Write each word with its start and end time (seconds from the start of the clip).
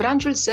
Branciul 0.00 0.34
se 0.34 0.52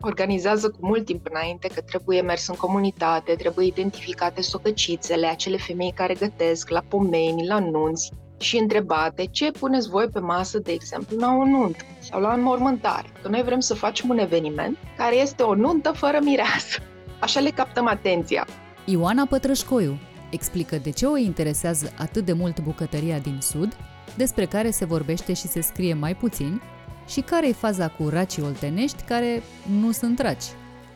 organizează 0.00 0.68
cu 0.70 0.78
mult 0.80 1.04
timp 1.04 1.26
înainte, 1.30 1.68
că 1.74 1.80
trebuie 1.80 2.20
mers 2.20 2.48
în 2.48 2.54
comunitate, 2.54 3.32
trebuie 3.32 3.66
identificate 3.66 4.42
socăcițele, 4.42 5.26
acele 5.26 5.56
femei 5.56 5.92
care 5.96 6.14
gătesc 6.14 6.68
la 6.68 6.82
pomeni, 6.88 7.46
la 7.46 7.58
nunți 7.58 8.10
și 8.38 8.56
întrebate 8.56 9.24
ce 9.30 9.50
puneți 9.50 9.88
voi 9.88 10.06
pe 10.12 10.18
masă, 10.18 10.58
de 10.58 10.72
exemplu, 10.72 11.18
la 11.18 11.28
o 11.28 11.44
nuntă 11.44 11.84
sau 11.98 12.20
la 12.20 12.32
înmormântare. 12.32 13.08
Că 13.22 13.28
noi 13.28 13.42
vrem 13.42 13.60
să 13.60 13.74
facem 13.74 14.08
un 14.08 14.18
eveniment 14.18 14.78
care 14.96 15.16
este 15.16 15.42
o 15.42 15.54
nuntă 15.54 15.92
fără 15.92 16.18
mireasă. 16.22 16.78
Așa 17.20 17.40
le 17.40 17.50
captăm 17.50 17.86
atenția. 17.86 18.46
Ioana 18.84 19.26
Pătrășcoiu 19.26 19.98
explică 20.30 20.76
de 20.76 20.90
ce 20.90 21.06
o 21.06 21.16
interesează 21.16 21.92
atât 21.98 22.24
de 22.24 22.32
mult 22.32 22.60
bucătăria 22.60 23.18
din 23.18 23.38
Sud, 23.40 23.76
despre 24.16 24.46
care 24.46 24.70
se 24.70 24.84
vorbește 24.84 25.32
și 25.32 25.46
se 25.46 25.60
scrie 25.60 25.94
mai 25.94 26.14
puțin, 26.14 26.60
și 27.06 27.20
care 27.20 27.48
e 27.48 27.52
faza 27.52 27.88
cu 27.88 28.08
racii 28.08 28.42
oltenești 28.42 29.02
care 29.02 29.42
nu 29.80 29.92
sunt 29.92 30.20
raci. 30.20 30.44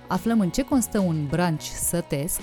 Aflăm 0.06 0.40
în 0.40 0.50
ce 0.50 0.62
constă 0.62 0.98
un 0.98 1.26
branci 1.26 1.62
sătesc. 1.62 2.40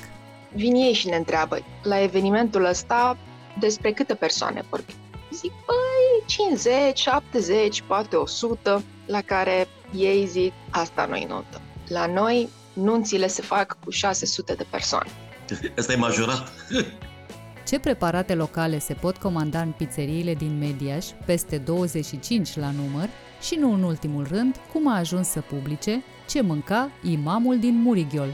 Vin 0.54 0.76
ei 0.76 0.94
și 0.94 1.10
ne 1.10 1.16
întreabă 1.16 1.58
la 1.84 2.02
evenimentul 2.02 2.66
ăsta 2.66 3.18
despre 3.60 3.92
câte 3.92 4.14
persoane 4.14 4.64
vorbim. 4.70 4.96
Zic, 5.32 5.52
păi, 5.52 6.24
50, 6.26 7.00
70, 7.00 7.82
poate 7.82 8.16
100, 8.16 8.84
la 9.06 9.22
care 9.22 9.68
ei 9.96 10.26
zic, 10.26 10.54
asta 10.70 11.06
nu-i 11.06 11.26
notă. 11.30 11.62
La 11.88 12.06
noi, 12.06 12.50
nunțile 12.74 13.28
se 13.28 13.42
fac 13.42 13.78
cu 13.84 13.90
600 13.90 14.54
de 14.54 14.66
persoane. 14.70 15.10
Asta 15.78 15.94
e 15.94 15.96
majorat. 15.96 16.52
Ce 17.68 17.80
preparate 17.80 18.36
locale 18.36 18.80
se 18.80 18.94
pot 18.94 19.18
comanda 19.18 19.62
în 19.62 19.72
pizzeriile 19.78 20.34
din 20.34 20.58
Mediaș, 20.58 21.06
peste 21.26 21.58
25 21.58 22.58
la 22.58 22.72
număr, 22.72 23.10
și 23.42 23.56
nu 23.56 23.74
în 23.74 23.84
ultimul 23.84 24.28
rând, 24.30 24.56
cum 24.74 24.88
a 24.88 24.98
ajuns 24.98 25.28
să 25.28 25.42
publice 25.42 26.04
ce 26.28 26.42
mânca 26.42 26.90
imamul 27.04 27.60
din 27.60 27.82
Murighiol. 27.82 28.28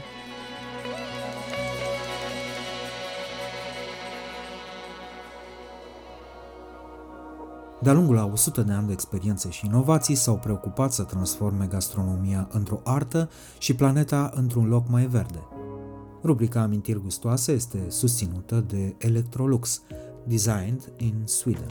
De-a 7.80 7.92
lungul 7.92 8.18
a 8.18 8.24
100 8.24 8.62
de 8.62 8.72
ani 8.72 8.86
de 8.86 8.92
experiențe 8.92 9.50
și 9.50 9.66
inovații 9.66 10.14
s-au 10.14 10.36
preocupat 10.36 10.92
să 10.92 11.02
transforme 11.02 11.66
gastronomia 11.66 12.48
într-o 12.50 12.80
artă 12.84 13.30
și 13.58 13.74
planeta 13.74 14.30
într-un 14.34 14.68
loc 14.68 14.88
mai 14.88 15.06
verde. 15.06 15.38
Rubrica 16.24 16.60
Amintiri 16.60 16.98
gustoase 16.98 17.52
este 17.52 17.78
susținută 17.88 18.64
de 18.68 18.94
Electrolux, 18.98 19.82
designed 20.26 20.92
in 20.96 21.14
Sweden. 21.24 21.68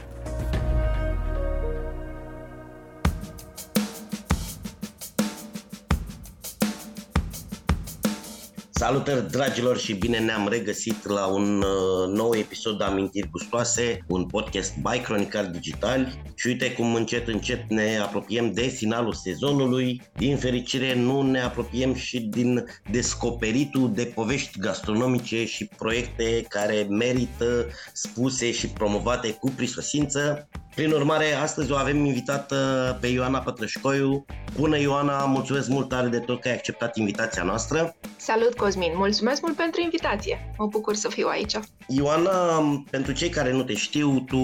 Salutări 8.94 9.31
dragilor 9.31 9.78
și 9.78 9.94
bine 9.94 10.20
ne-am 10.20 10.48
regăsit 10.48 11.08
la 11.08 11.26
un 11.26 11.62
uh, 11.62 12.08
nou 12.08 12.36
episod 12.36 12.78
de 12.78 12.84
Amintiri 12.84 13.30
Gustoase, 13.30 14.00
un 14.08 14.26
podcast 14.26 14.74
by 14.78 15.00
Cronicar 15.00 15.46
Digital 15.46 16.14
și 16.36 16.48
uite 16.48 16.72
cum 16.72 16.96
încet 16.96 17.28
încet 17.28 17.70
ne 17.70 17.98
apropiem 17.98 18.53
de 18.53 18.62
finalul 18.62 19.14
sezonului. 19.14 20.02
Din 20.18 20.38
fericire 20.38 20.96
nu 20.96 21.22
ne 21.22 21.42
apropiem 21.42 21.94
și 21.94 22.20
din 22.20 22.66
descoperitul 22.92 23.94
de 23.94 24.03
povești 24.03 24.59
gastronomice 24.59 25.46
și 25.46 25.70
proiecte 25.78 26.46
care 26.50 26.86
merită 26.90 27.68
spuse 27.94 28.52
și 28.52 28.68
promovate 28.68 29.32
cu 29.32 29.50
prisosință. 29.50 30.48
Prin 30.75 30.91
urmare, 30.91 31.34
astăzi 31.34 31.72
o 31.72 31.75
avem 31.75 32.06
invitată 32.06 32.97
pe 33.01 33.07
Ioana 33.07 33.39
Pătrășcoiu. 33.39 34.25
Bună 34.56 34.79
Ioana, 34.79 35.25
mulțumesc 35.25 35.69
mult 35.69 35.89
tare 35.89 36.07
de 36.07 36.19
tot 36.19 36.41
că 36.41 36.47
ai 36.47 36.53
acceptat 36.53 36.97
invitația 36.97 37.44
noastră. 37.44 37.95
Salut 38.16 38.53
Cosmin, 38.53 38.91
mulțumesc 38.95 39.41
mult 39.41 39.56
pentru 39.56 39.81
invitație. 39.81 40.53
Mă 40.57 40.66
bucur 40.66 40.95
să 40.95 41.09
fiu 41.09 41.28
aici. 41.28 41.53
Ioana, 41.88 42.59
pentru 42.89 43.11
cei 43.11 43.29
care 43.29 43.51
nu 43.51 43.63
te 43.63 43.75
știu, 43.75 44.19
tu 44.19 44.38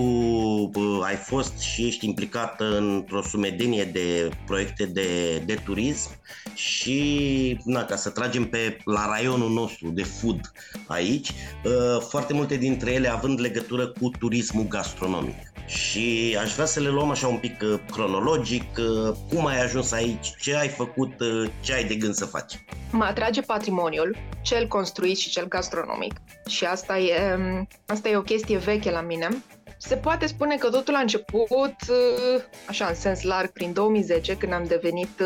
ai 1.04 1.16
fost 1.16 1.60
și 1.60 1.86
ești 1.86 2.06
implicată 2.06 2.78
într-o 2.78 3.22
sumedenie 3.22 3.84
de 3.84 4.30
proiecte 4.46 4.86
de, 4.86 5.38
de 5.46 5.54
turism 5.66 6.10
și, 6.54 7.58
na, 7.64 7.86
ca 7.86 7.96
să 7.96 8.10
tragem 8.10 8.46
pe 8.46 8.78
la 8.86 9.08
raionul 9.08 9.50
nostru 9.50 9.90
de 9.90 10.04
food 10.04 10.52
aici, 10.88 11.32
ă, 11.66 12.00
foarte 12.10 12.34
multe 12.34 12.56
dintre 12.56 12.92
ele 12.92 13.08
având 13.08 13.40
legătură 13.40 13.88
cu 13.88 14.10
turismul 14.20 14.68
gastronomic 14.68 15.36
și 15.70 16.19
aș 16.40 16.54
vrea 16.54 16.66
să 16.66 16.80
le 16.80 16.90
luăm 16.90 17.10
așa 17.10 17.28
un 17.28 17.38
pic 17.38 17.62
uh, 17.62 17.80
cronologic, 17.92 18.78
uh, 18.78 19.16
cum 19.30 19.46
ai 19.46 19.62
ajuns 19.62 19.92
aici, 19.92 20.36
ce 20.40 20.56
ai 20.56 20.68
făcut, 20.68 21.20
uh, 21.20 21.50
ce 21.62 21.74
ai 21.74 21.84
de 21.84 21.96
gând 21.96 22.14
să 22.14 22.26
faci. 22.26 22.60
Mă 22.92 23.04
atrage 23.04 23.42
patrimoniul, 23.42 24.18
cel 24.42 24.68
construit 24.68 25.18
și 25.18 25.30
cel 25.30 25.48
gastronomic 25.48 26.14
și 26.48 26.66
asta 26.66 26.98
e, 26.98 27.36
um, 27.36 27.68
asta 27.86 28.10
e 28.10 28.16
o 28.16 28.22
chestie 28.22 28.58
veche 28.58 28.92
la 28.92 29.02
mine. 29.02 29.44
Se 29.78 29.96
poate 29.96 30.26
spune 30.28 30.56
că 30.56 30.70
totul 30.70 30.96
a 30.96 31.00
început, 31.00 31.76
așa 32.68 32.86
în 32.86 32.96
sens 32.96 33.22
larg, 33.22 33.52
prin 33.52 33.74
2010, 33.74 34.38
când 34.38 34.54
am 34.54 34.64
devenit 34.68 35.22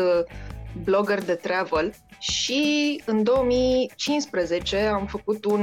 blogger 0.84 1.24
de 1.24 1.34
travel 1.34 1.94
și 2.18 3.02
în 3.06 3.22
2015 3.22 4.76
am 4.76 5.06
făcut 5.06 5.44
un, 5.44 5.60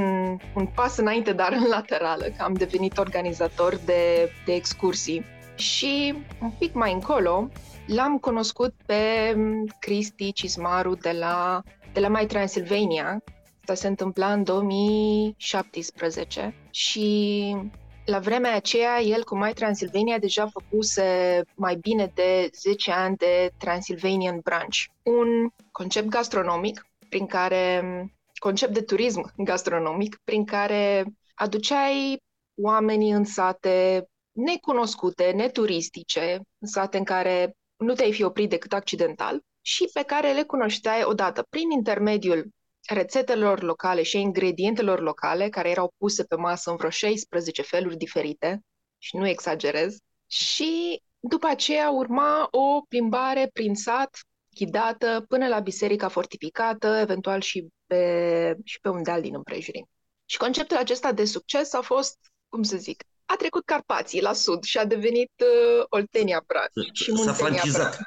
un 0.54 0.66
pas 0.74 0.96
înainte, 0.96 1.32
dar 1.32 1.52
în 1.52 1.66
laterală, 1.68 2.24
că 2.24 2.42
am 2.42 2.52
devenit 2.52 2.98
organizator 2.98 3.80
de, 3.84 4.30
de 4.44 4.54
excursii. 4.54 5.24
Și 5.54 6.14
un 6.40 6.50
pic 6.58 6.74
mai 6.74 6.92
încolo 6.92 7.48
l-am 7.86 8.18
cunoscut 8.18 8.74
pe 8.86 9.34
Cristi 9.78 10.32
Cismaru 10.32 10.94
de 10.94 11.16
la, 11.18 11.62
de 11.92 12.00
la 12.00 12.08
My 12.08 12.26
Transylvania. 12.26 13.22
Asta 13.60 13.74
se 13.74 13.86
întâmpla 13.86 14.32
în 14.32 14.44
2017 14.44 16.54
și 16.70 17.56
la 18.04 18.18
vremea 18.18 18.54
aceea, 18.54 19.00
el 19.00 19.24
cu 19.24 19.36
My 19.36 19.52
Transylvania 19.52 20.18
deja 20.18 20.46
făcuse 20.46 21.40
mai 21.54 21.76
bine 21.76 22.12
de 22.14 22.50
10 22.52 22.90
ani 22.90 23.16
de 23.16 23.52
Transylvanian 23.58 24.40
Brunch, 24.42 24.84
un 25.02 25.48
concept 25.70 26.08
gastronomic 26.08 26.86
prin 27.08 27.26
care 27.26 27.82
concept 28.34 28.72
de 28.72 28.82
turism 28.82 29.32
gastronomic 29.36 30.20
prin 30.24 30.44
care 30.44 31.04
aduceai 31.34 32.22
oamenii 32.62 33.10
în 33.10 33.24
sate 33.24 34.06
necunoscute, 34.32 35.30
neturistice, 35.30 36.40
în 36.58 36.68
sate 36.68 36.98
în 36.98 37.04
care 37.04 37.56
nu 37.76 37.94
te-ai 37.94 38.12
fi 38.12 38.22
oprit 38.22 38.50
decât 38.50 38.72
accidental 38.72 39.40
și 39.60 39.90
pe 39.92 40.02
care 40.02 40.32
le 40.32 40.42
cunoșteai 40.42 41.04
odată 41.04 41.46
prin 41.50 41.70
intermediul 41.70 42.48
rețetelor 42.88 43.62
locale 43.62 44.02
și 44.02 44.16
a 44.16 44.20
ingredientelor 44.20 45.00
locale, 45.00 45.48
care 45.48 45.70
erau 45.70 45.94
puse 45.96 46.24
pe 46.24 46.36
masă 46.36 46.70
în 46.70 46.76
vreo 46.76 46.90
16 46.90 47.62
feluri 47.62 47.96
diferite, 47.96 48.60
și 48.98 49.16
nu 49.16 49.28
exagerez, 49.28 49.96
și 50.26 51.02
după 51.20 51.46
aceea 51.46 51.90
urma 51.90 52.48
o 52.50 52.80
plimbare 52.88 53.50
prin 53.52 53.74
sat, 53.74 54.18
ghidată 54.54 55.24
până 55.28 55.48
la 55.48 55.58
biserica 55.58 56.08
fortificată, 56.08 56.86
eventual 56.86 57.40
și 57.40 57.68
pe, 57.86 58.56
și 58.64 58.80
pe 58.80 58.88
un 58.88 59.02
deal 59.02 59.20
din 59.20 59.34
împrejurim. 59.34 59.88
Și 60.24 60.36
conceptul 60.36 60.76
acesta 60.76 61.12
de 61.12 61.24
succes 61.24 61.72
a 61.72 61.80
fost, 61.80 62.18
cum 62.48 62.62
să 62.62 62.76
zic, 62.76 63.02
a 63.24 63.36
trecut 63.36 63.64
Carpații 63.64 64.22
la 64.22 64.32
sud 64.32 64.62
și 64.62 64.78
a 64.78 64.84
devenit 64.84 65.32
uh, 65.38 65.84
Oltenia 65.88 66.42
Brad 66.46 66.70
și 66.92 67.12
Muntenia 67.12 67.62
Brad 67.72 67.98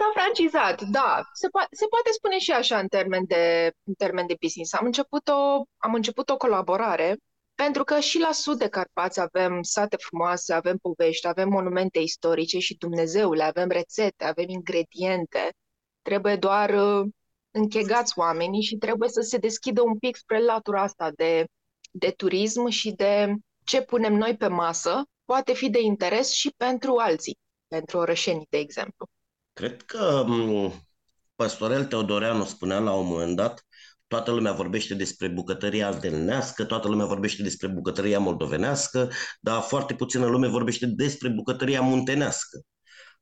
S-a 0.00 0.10
francizat, 0.20 0.82
da. 0.82 1.22
Se, 1.32 1.48
po- 1.48 1.68
se 1.70 1.86
poate 1.86 2.10
spune 2.12 2.38
și 2.38 2.52
așa 2.52 2.78
în 2.78 2.88
termen 2.88 3.24
de, 3.26 3.72
în 3.84 3.94
termen 3.94 4.26
de 4.26 4.36
business. 4.40 4.72
Am 4.72 4.86
început, 4.86 5.28
o, 5.28 5.62
am 5.76 5.94
început 5.94 6.30
o 6.30 6.36
colaborare 6.36 7.16
pentru 7.54 7.84
că 7.84 8.00
și 8.00 8.18
la 8.18 8.32
sud 8.32 8.58
de 8.58 8.68
Carpați 8.68 9.20
avem 9.20 9.62
sate 9.62 9.96
frumoase, 9.96 10.52
avem 10.52 10.76
povești, 10.76 11.26
avem 11.26 11.48
monumente 11.48 11.98
istorice 11.98 12.58
și 12.58 12.76
Dumnezeule, 12.76 13.42
avem 13.42 13.68
rețete, 13.68 14.24
avem 14.24 14.48
ingrediente. 14.48 15.52
Trebuie 16.02 16.36
doar 16.36 16.70
uh, 16.70 17.08
închegați 17.50 18.18
oamenii 18.18 18.62
și 18.62 18.76
trebuie 18.76 19.08
să 19.08 19.20
se 19.20 19.38
deschidă 19.38 19.82
un 19.82 19.98
pic 19.98 20.16
spre 20.16 20.44
latura 20.44 20.82
asta 20.82 21.10
de, 21.14 21.44
de 21.90 22.10
turism 22.10 22.68
și 22.68 22.92
de 22.92 23.34
ce 23.64 23.82
punem 23.82 24.14
noi 24.14 24.36
pe 24.36 24.46
masă 24.46 25.02
poate 25.24 25.52
fi 25.52 25.70
de 25.70 25.80
interes 25.80 26.30
și 26.32 26.54
pentru 26.56 26.96
alții, 26.96 27.38
pentru 27.68 27.98
orășenii, 27.98 28.46
de 28.50 28.58
exemplu. 28.58 29.06
Cred 29.52 29.82
că 29.82 30.24
Păstorel 31.34 31.84
Teodoreanu 31.84 32.44
spunea 32.44 32.78
la 32.78 32.92
un 32.92 33.06
moment 33.06 33.36
dat 33.36 33.64
Toată 34.10 34.30
lumea 34.30 34.52
vorbește 34.52 34.94
despre 34.94 35.28
bucătăria 35.28 35.86
ardelnească, 35.86 36.64
toată 36.64 36.88
lumea 36.88 37.04
vorbește 37.06 37.42
despre 37.42 37.66
bucătăria 37.66 38.18
moldovenească, 38.18 39.10
dar 39.40 39.60
foarte 39.60 39.94
puțină 39.94 40.26
lume 40.26 40.48
vorbește 40.48 40.86
despre 40.86 41.28
bucătăria 41.28 41.80
muntenească, 41.80 42.60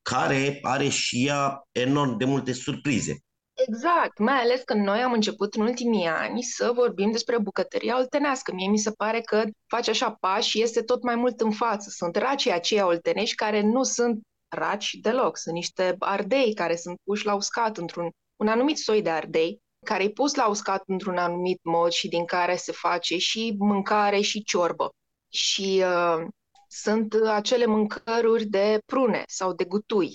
care 0.03 0.59
are 0.63 0.89
și 0.89 1.27
ea 1.27 1.69
enorm 1.73 2.17
de 2.17 2.25
multe 2.25 2.53
surprize. 2.53 3.19
Exact, 3.67 4.19
mai 4.19 4.35
ales 4.35 4.63
că 4.65 4.75
noi 4.75 4.99
am 4.99 5.13
început 5.13 5.55
în 5.55 5.63
ultimii 5.63 6.07
ani 6.07 6.43
să 6.43 6.73
vorbim 6.75 7.11
despre 7.11 7.39
bucătăria 7.39 7.99
oltenească. 7.99 8.53
Mie 8.55 8.69
mi 8.69 8.79
se 8.79 8.91
pare 8.91 9.21
că 9.21 9.45
face 9.67 9.91
așa 9.91 10.17
pași 10.21 10.49
și 10.49 10.63
este 10.63 10.83
tot 10.83 11.03
mai 11.03 11.15
mult 11.15 11.41
în 11.41 11.51
față. 11.51 11.91
Sunt 11.91 12.17
racii 12.17 12.53
aceia 12.53 12.87
oltenești 12.87 13.35
care 13.35 13.61
nu 13.61 13.83
sunt 13.83 14.21
raci 14.49 14.93
deloc. 14.93 15.37
Sunt 15.37 15.55
niște 15.55 15.97
ardei 15.99 16.55
care 16.55 16.77
sunt 16.77 16.99
puși 17.05 17.25
la 17.25 17.35
uscat 17.35 17.77
într-un 17.77 18.11
un 18.39 18.49
anumit 18.49 18.79
soi 18.79 19.03
de 19.03 19.11
ardei 19.11 19.61
care 19.85 20.03
e 20.03 20.11
pus 20.11 20.35
la 20.35 20.49
uscat 20.49 20.83
într-un 20.87 21.17
anumit 21.17 21.59
mod 21.63 21.91
și 21.91 22.09
din 22.09 22.25
care 22.25 22.57
se 22.57 22.73
face 22.73 23.17
și 23.19 23.55
mâncare 23.59 24.21
și 24.21 24.43
ciorbă. 24.43 24.91
Și 25.29 25.83
uh, 25.85 26.27
sunt 26.69 27.15
acele 27.15 27.67
mâncăruri 27.67 28.45
de 28.45 28.79
prune 28.87 29.23
sau 29.27 29.53
de 29.53 29.65
gutui 29.65 30.13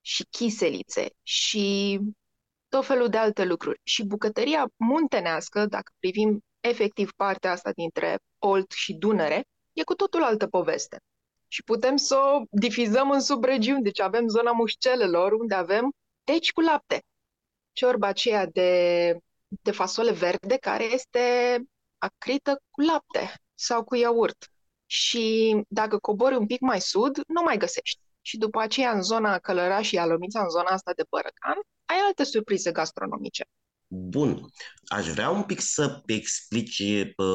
și 0.00 0.24
chiselițe 0.30 1.08
și 1.22 1.98
tot 2.68 2.86
felul 2.86 3.08
de 3.08 3.16
alte 3.16 3.44
lucruri. 3.44 3.80
Și 3.82 4.04
bucătăria 4.04 4.68
muntenească, 4.76 5.66
dacă 5.66 5.92
privim 5.98 6.40
efectiv 6.60 7.12
partea 7.16 7.50
asta 7.50 7.70
dintre 7.72 8.18
Olt 8.38 8.70
și 8.70 8.94
Dunăre, 8.94 9.44
e 9.72 9.82
cu 9.82 9.94
totul 9.94 10.22
altă 10.22 10.46
poveste. 10.46 10.98
Și 11.48 11.62
putem 11.62 11.96
să 11.96 12.16
o 12.16 12.42
difizăm 12.50 13.10
în 13.10 13.20
subregiuni. 13.20 13.82
Deci 13.82 14.00
avem 14.00 14.28
zona 14.28 14.52
mușcelelor, 14.52 15.32
unde 15.32 15.54
avem 15.54 15.90
teci 16.24 16.52
cu 16.52 16.60
lapte, 16.60 17.02
ciorba 17.72 18.06
aceea 18.06 18.46
de, 18.46 19.16
de 19.48 19.70
fasole 19.70 20.12
verde 20.12 20.56
care 20.56 20.84
este 20.84 21.20
acrită 21.98 22.62
cu 22.70 22.80
lapte 22.80 23.34
sau 23.54 23.84
cu 23.84 23.94
iaurt. 23.94 24.46
Și 24.86 25.56
dacă 25.68 25.98
cobori 25.98 26.36
un 26.36 26.46
pic 26.46 26.60
mai 26.60 26.80
sud, 26.80 27.20
nu 27.26 27.42
mai 27.42 27.56
găsești. 27.56 28.00
Și 28.22 28.36
după 28.36 28.60
aceea, 28.60 28.90
în 28.90 29.02
zona 29.02 29.38
Călăra 29.38 29.82
și 29.82 29.98
Alomița, 29.98 30.42
în 30.42 30.48
zona 30.48 30.68
asta 30.70 30.92
de 30.96 31.02
Bărăcan, 31.08 31.58
ai 31.84 31.96
alte 32.06 32.24
surprize 32.24 32.72
gastronomice. 32.72 33.44
Bun. 33.90 34.44
Aș 34.86 35.06
vrea 35.08 35.30
un 35.30 35.42
pic 35.42 35.60
să 35.60 36.02
explici 36.06 36.82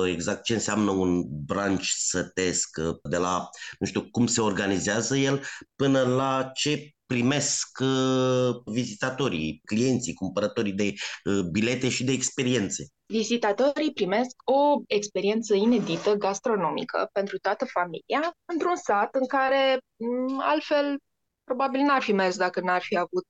exact 0.05 0.43
ce 0.43 0.53
înseamnă 0.53 0.91
un 0.91 1.23
branch 1.45 1.85
sătesc, 1.97 2.77
de 3.03 3.17
la, 3.17 3.49
nu 3.79 3.85
știu, 3.85 4.09
cum 4.11 4.27
se 4.27 4.41
organizează 4.41 5.17
el, 5.17 5.43
până 5.75 6.01
la 6.01 6.51
ce 6.53 6.93
primesc 7.05 7.79
uh, 7.79 8.61
vizitatorii, 8.65 9.61
clienții, 9.65 10.13
cumpărătorii 10.13 10.73
de 10.73 10.93
uh, 11.23 11.41
bilete 11.51 11.89
și 11.89 12.03
de 12.03 12.11
experiențe. 12.11 12.87
Vizitatorii 13.05 13.93
primesc 13.93 14.35
o 14.43 14.81
experiență 14.87 15.53
inedită 15.55 16.13
gastronomică 16.13 17.09
pentru 17.11 17.37
toată 17.37 17.65
familia 17.65 18.31
într-un 18.45 18.75
sat 18.75 19.15
în 19.15 19.27
care 19.27 19.77
mm, 19.95 20.39
altfel 20.39 20.97
probabil 21.43 21.81
n-ar 21.81 22.01
fi 22.01 22.11
mers 22.11 22.37
dacă 22.37 22.59
n-ar 22.59 22.81
fi 22.81 22.97
avut 22.97 23.25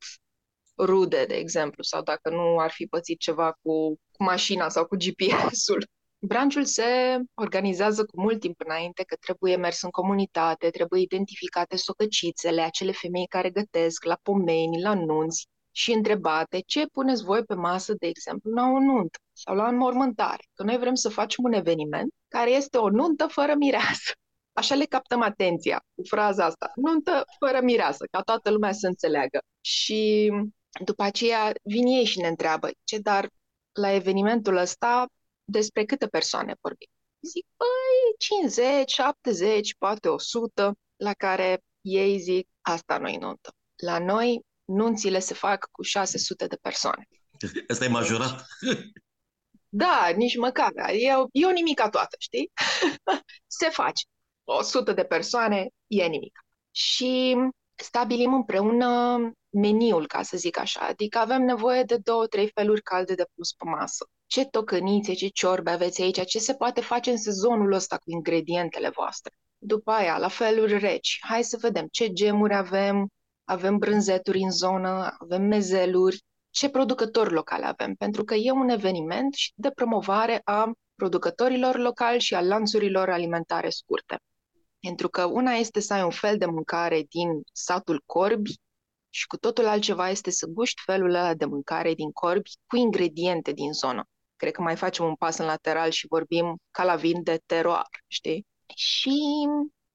rude, 0.77 1.25
de 1.27 1.35
exemplu, 1.35 1.83
sau 1.83 2.01
dacă 2.01 2.29
nu 2.29 2.59
ar 2.59 2.71
fi 2.71 2.85
pățit 2.85 3.19
ceva 3.19 3.51
cu, 3.61 3.87
cu 4.11 4.23
mașina 4.23 4.69
sau 4.69 4.85
cu 4.85 4.95
GPS-ul. 4.95 5.87
Branciul 6.19 6.65
se 6.65 6.83
organizează 7.33 8.05
cu 8.05 8.21
mult 8.21 8.39
timp 8.39 8.61
înainte, 8.65 9.03
că 9.03 9.15
trebuie 9.15 9.55
mers 9.55 9.81
în 9.81 9.89
comunitate, 9.89 10.69
trebuie 10.69 11.01
identificate 11.01 11.75
socăcițele, 11.75 12.61
acele 12.61 12.91
femei 12.91 13.27
care 13.27 13.49
gătesc 13.49 14.03
la 14.03 14.17
pomeni, 14.21 14.81
la 14.81 14.93
nunți 14.93 15.47
și 15.71 15.91
întrebate 15.91 16.59
ce 16.65 16.85
puneți 16.85 17.23
voi 17.23 17.43
pe 17.43 17.53
masă, 17.53 17.93
de 17.99 18.07
exemplu, 18.07 18.51
la 18.51 18.63
o 18.63 18.79
nuntă 18.79 19.19
sau 19.33 19.55
la 19.55 19.67
înmormântare. 19.67 20.43
Că 20.53 20.63
noi 20.63 20.77
vrem 20.77 20.95
să 20.95 21.09
facem 21.09 21.43
un 21.43 21.53
eveniment 21.53 22.13
care 22.27 22.51
este 22.51 22.77
o 22.77 22.89
nuntă 22.89 23.27
fără 23.27 23.53
mireasă. 23.57 24.11
Așa 24.53 24.75
le 24.75 24.85
captăm 24.85 25.21
atenția 25.21 25.83
cu 25.95 26.03
fraza 26.07 26.45
asta. 26.45 26.71
Nuntă 26.75 27.23
fără 27.39 27.59
mireasă, 27.63 28.05
ca 28.11 28.21
toată 28.21 28.49
lumea 28.51 28.71
să 28.71 28.87
înțeleagă. 28.87 29.39
Și 29.61 30.31
după 30.79 31.03
aceea 31.03 31.53
vin 31.63 31.87
ei 31.87 32.05
și 32.05 32.19
ne 32.19 32.27
întreabă, 32.27 32.69
ce 32.83 32.97
dar 32.97 33.29
la 33.71 33.91
evenimentul 33.91 34.55
ăsta 34.55 35.05
despre 35.43 35.85
câte 35.85 36.07
persoane 36.07 36.55
vorbim? 36.61 36.87
Zic, 37.21 37.45
păi, 37.55 38.15
50, 38.17 38.91
70, 38.91 39.75
poate 39.77 40.07
100, 40.09 40.73
la 40.95 41.13
care 41.13 41.63
ei 41.81 42.19
zic, 42.19 42.49
asta 42.61 42.97
nu-i 42.97 43.17
nuntă. 43.17 43.53
La 43.75 43.99
noi, 43.99 44.41
nunțile 44.65 45.19
se 45.19 45.33
fac 45.33 45.67
cu 45.71 45.81
600 45.81 46.47
de 46.47 46.55
persoane. 46.55 47.07
Asta 47.67 47.85
e 47.85 47.87
majorat? 47.87 48.45
Da, 49.75 50.11
nici 50.15 50.37
măcar. 50.37 50.71
E, 50.75 51.13
e 51.31 51.45
o 51.45 51.51
nimica 51.51 51.89
toată, 51.89 52.15
știi? 52.19 52.51
se 53.59 53.69
face. 53.69 54.03
100 54.43 54.91
de 54.91 55.03
persoane 55.03 55.67
e 55.87 56.05
nimic. 56.05 56.45
Și 56.71 57.35
stabilim 57.83 58.33
împreună 58.33 59.17
meniul, 59.49 60.07
ca 60.07 60.21
să 60.21 60.37
zic 60.37 60.57
așa. 60.57 60.79
Adică 60.89 61.17
avem 61.17 61.41
nevoie 61.41 61.83
de 61.83 61.97
două, 61.97 62.27
trei 62.27 62.51
feluri 62.53 62.81
calde 62.81 63.13
de 63.13 63.25
pus 63.35 63.53
pe 63.53 63.69
masă 63.69 64.05
ce 64.33 64.45
tocănițe, 64.45 65.13
ce 65.13 65.27
ciorbe 65.27 65.69
aveți 65.69 66.01
aici, 66.01 66.25
ce 66.25 66.39
se 66.39 66.53
poate 66.53 66.81
face 66.81 67.11
în 67.11 67.17
sezonul 67.17 67.71
ăsta 67.71 67.97
cu 67.97 68.11
ingredientele 68.11 68.89
voastre. 68.89 69.33
După 69.57 69.91
aia, 69.91 70.17
la 70.17 70.27
feluri 70.27 70.77
reci, 70.77 71.19
hai 71.21 71.43
să 71.43 71.57
vedem 71.61 71.87
ce 71.91 72.13
gemuri 72.13 72.55
avem, 72.55 73.07
avem 73.43 73.77
brânzeturi 73.77 74.39
în 74.39 74.51
zonă, 74.51 75.15
avem 75.19 75.41
mezeluri, 75.41 76.21
ce 76.49 76.69
producători 76.69 77.33
locale 77.33 77.65
avem, 77.65 77.93
pentru 77.93 78.23
că 78.23 78.33
e 78.33 78.51
un 78.51 78.69
eveniment 78.69 79.35
de 79.55 79.69
promovare 79.69 80.41
a 80.43 80.71
producătorilor 80.95 81.77
locali 81.77 82.19
și 82.19 82.35
a 82.35 82.41
lanțurilor 82.41 83.09
alimentare 83.09 83.69
scurte. 83.69 84.17
Pentru 84.87 85.09
că 85.09 85.25
una 85.25 85.51
este 85.51 85.79
să 85.79 85.93
ai 85.93 86.03
un 86.03 86.09
fel 86.09 86.37
de 86.37 86.45
mâncare 86.45 87.05
din 87.09 87.41
satul 87.51 88.03
Corbi 88.05 88.53
și 89.09 89.27
cu 89.27 89.37
totul 89.37 89.65
altceva 89.67 90.09
este 90.09 90.31
să 90.31 90.45
guști 90.45 90.81
felul 90.85 91.09
ăla 91.13 91.33
de 91.33 91.45
mâncare 91.45 91.93
din 91.93 92.11
Corbi 92.11 92.49
cu 92.67 92.75
ingrediente 92.75 93.51
din 93.51 93.71
zonă. 93.71 94.03
Cred 94.35 94.51
că 94.53 94.61
mai 94.61 94.75
facem 94.75 95.05
un 95.05 95.15
pas 95.15 95.37
în 95.37 95.45
lateral 95.45 95.89
și 95.89 96.07
vorbim 96.07 96.57
ca 96.71 96.83
la 96.83 96.95
vin 96.95 97.23
de 97.23 97.41
teroar, 97.45 97.87
știi? 98.07 98.45
Și 98.75 99.47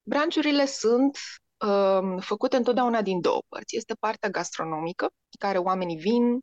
branciurile 0.02 0.66
sunt 0.66 1.18
uh, 1.66 2.22
făcute 2.22 2.56
întotdeauna 2.56 3.02
din 3.02 3.20
două 3.20 3.40
părți. 3.48 3.76
Este 3.76 3.94
partea 3.94 4.28
gastronomică, 4.28 5.04
în 5.04 5.38
care 5.48 5.58
oamenii 5.58 5.96
vin, 5.96 6.38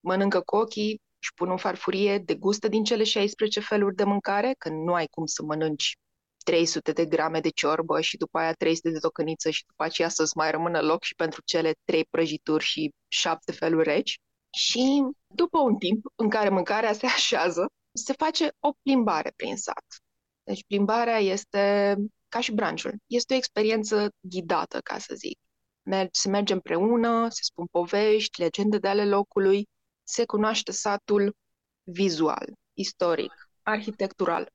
mănâncă 0.00 0.40
cu 0.40 0.56
ochii, 0.56 1.00
își 1.20 1.34
pun 1.34 1.50
în 1.50 1.56
farfurie, 1.56 2.18
degustă 2.18 2.68
din 2.68 2.84
cele 2.84 3.04
16 3.04 3.60
feluri 3.60 3.94
de 3.94 4.04
mâncare, 4.04 4.54
că 4.58 4.68
nu 4.68 4.94
ai 4.94 5.06
cum 5.06 5.26
să 5.26 5.42
mănânci 5.42 5.96
300 6.44 6.92
de 6.92 7.06
grame 7.06 7.40
de 7.40 7.48
ciorbă 7.48 8.00
și 8.00 8.16
după 8.16 8.38
aia 8.38 8.52
300 8.52 8.90
de 8.90 8.98
tocăniță 8.98 9.50
și 9.50 9.64
după 9.66 9.82
aceea 9.84 10.08
să-ți 10.08 10.36
mai 10.36 10.50
rămână 10.50 10.80
loc 10.80 11.02
și 11.02 11.14
pentru 11.14 11.42
cele 11.44 11.72
trei 11.84 12.04
prăjituri 12.04 12.64
și 12.64 12.90
șapte 13.08 13.52
feluri 13.52 13.88
reci. 13.88 14.18
Și 14.56 15.02
după 15.26 15.58
un 15.58 15.76
timp 15.76 16.06
în 16.14 16.28
care 16.28 16.48
mâncarea 16.48 16.92
se 16.92 17.06
așează, 17.06 17.66
se 17.92 18.12
face 18.12 18.52
o 18.58 18.72
plimbare 18.82 19.32
prin 19.36 19.56
sat. 19.56 19.84
Deci 20.42 20.64
plimbarea 20.66 21.18
este 21.18 21.96
ca 22.28 22.40
și 22.40 22.52
branciul. 22.52 22.94
Este 23.06 23.34
o 23.34 23.36
experiență 23.36 24.08
ghidată, 24.20 24.80
ca 24.80 24.98
să 24.98 25.14
zic. 25.14 25.38
Se 26.10 26.28
merge 26.28 26.52
împreună, 26.52 27.28
se 27.28 27.40
spun 27.42 27.66
povești, 27.66 28.40
legende 28.40 28.78
de 28.78 28.88
ale 28.88 29.06
locului, 29.06 29.68
se 30.02 30.24
cunoaște 30.24 30.72
satul 30.72 31.34
vizual, 31.82 32.52
istoric, 32.72 33.32
arhitectural, 33.62 34.48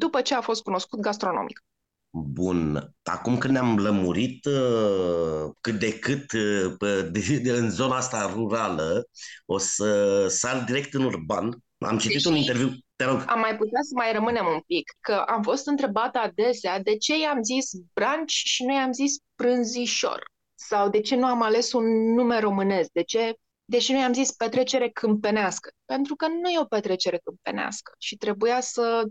după 0.00 0.20
ce 0.20 0.34
a 0.34 0.40
fost 0.40 0.62
cunoscut 0.62 1.00
gastronomic. 1.00 1.64
Bun. 2.12 2.94
Acum 3.02 3.38
când 3.38 3.52
ne-am 3.52 3.78
lămurit 3.78 4.44
uh, 4.44 5.50
cât 5.60 5.78
de 5.78 5.98
cât 5.98 6.32
uh, 6.32 6.74
de, 7.10 7.38
de, 7.42 7.50
în 7.62 7.70
zona 7.70 7.96
asta 7.96 8.32
rurală, 8.34 9.08
o 9.46 9.58
să 9.58 10.26
sar 10.28 10.64
direct 10.64 10.94
în 10.94 11.04
urban. 11.04 11.58
Am 11.78 11.98
citit 11.98 12.22
deci, 12.22 12.24
un 12.24 12.36
interviu, 12.36 12.70
te 12.96 13.04
rog. 13.04 13.24
Am 13.26 13.40
mai 13.40 13.56
putea 13.56 13.80
să 13.82 13.92
mai 13.94 14.12
rămânem 14.12 14.46
un 14.46 14.60
pic, 14.66 14.92
că 15.00 15.12
am 15.12 15.42
fost 15.42 15.66
întrebată 15.66 16.18
adesea 16.18 16.80
de 16.80 16.96
ce 16.96 17.18
i-am 17.18 17.42
zis 17.42 17.70
branci 17.92 18.32
și 18.32 18.64
noi 18.64 18.76
am 18.76 18.92
zis 18.92 19.16
prânzișor. 19.34 20.30
Sau 20.54 20.88
de 20.88 21.00
ce 21.00 21.16
nu 21.16 21.26
am 21.26 21.42
ales 21.42 21.72
un 21.72 22.14
nume 22.14 22.38
românesc? 22.38 22.90
De 22.92 23.02
ce, 23.02 23.34
de 23.64 23.78
ce 23.78 23.92
nu 23.92 23.98
i-am 23.98 24.12
zis 24.12 24.32
petrecere 24.32 24.88
câmpenească? 24.88 25.70
Pentru 25.84 26.14
că 26.16 26.26
nu 26.26 26.50
e 26.50 26.60
o 26.60 26.64
petrecere 26.64 27.20
câmpenească 27.24 27.92
și 27.98 28.16
trebuia 28.16 28.60
să, 28.60 29.02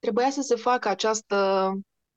trebuia 0.00 0.30
să 0.30 0.40
se 0.40 0.54
facă 0.54 0.88
această 0.88 1.72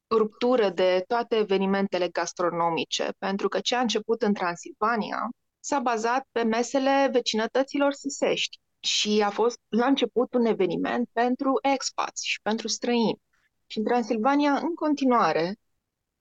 ruptură 0.10 0.70
de 0.70 1.04
toate 1.08 1.36
evenimentele 1.36 2.08
gastronomice, 2.08 3.10
pentru 3.18 3.48
că 3.48 3.60
ce 3.60 3.76
a 3.76 3.80
început 3.80 4.22
în 4.22 4.34
Transilvania 4.34 5.30
s-a 5.60 5.80
bazat 5.80 6.28
pe 6.32 6.44
mesele 6.44 7.10
vecinătăților 7.12 7.92
săsești 7.94 8.58
și 8.80 9.22
a 9.26 9.30
fost 9.30 9.60
la 9.68 9.86
început 9.86 10.34
un 10.34 10.46
eveniment 10.46 11.10
pentru 11.12 11.60
expați 11.74 12.28
și 12.28 12.42
pentru 12.42 12.68
străini. 12.68 13.22
Și 13.68 13.78
în 13.78 13.84
Transilvania, 13.84 14.54
în 14.58 14.74
continuare, 14.76 15.56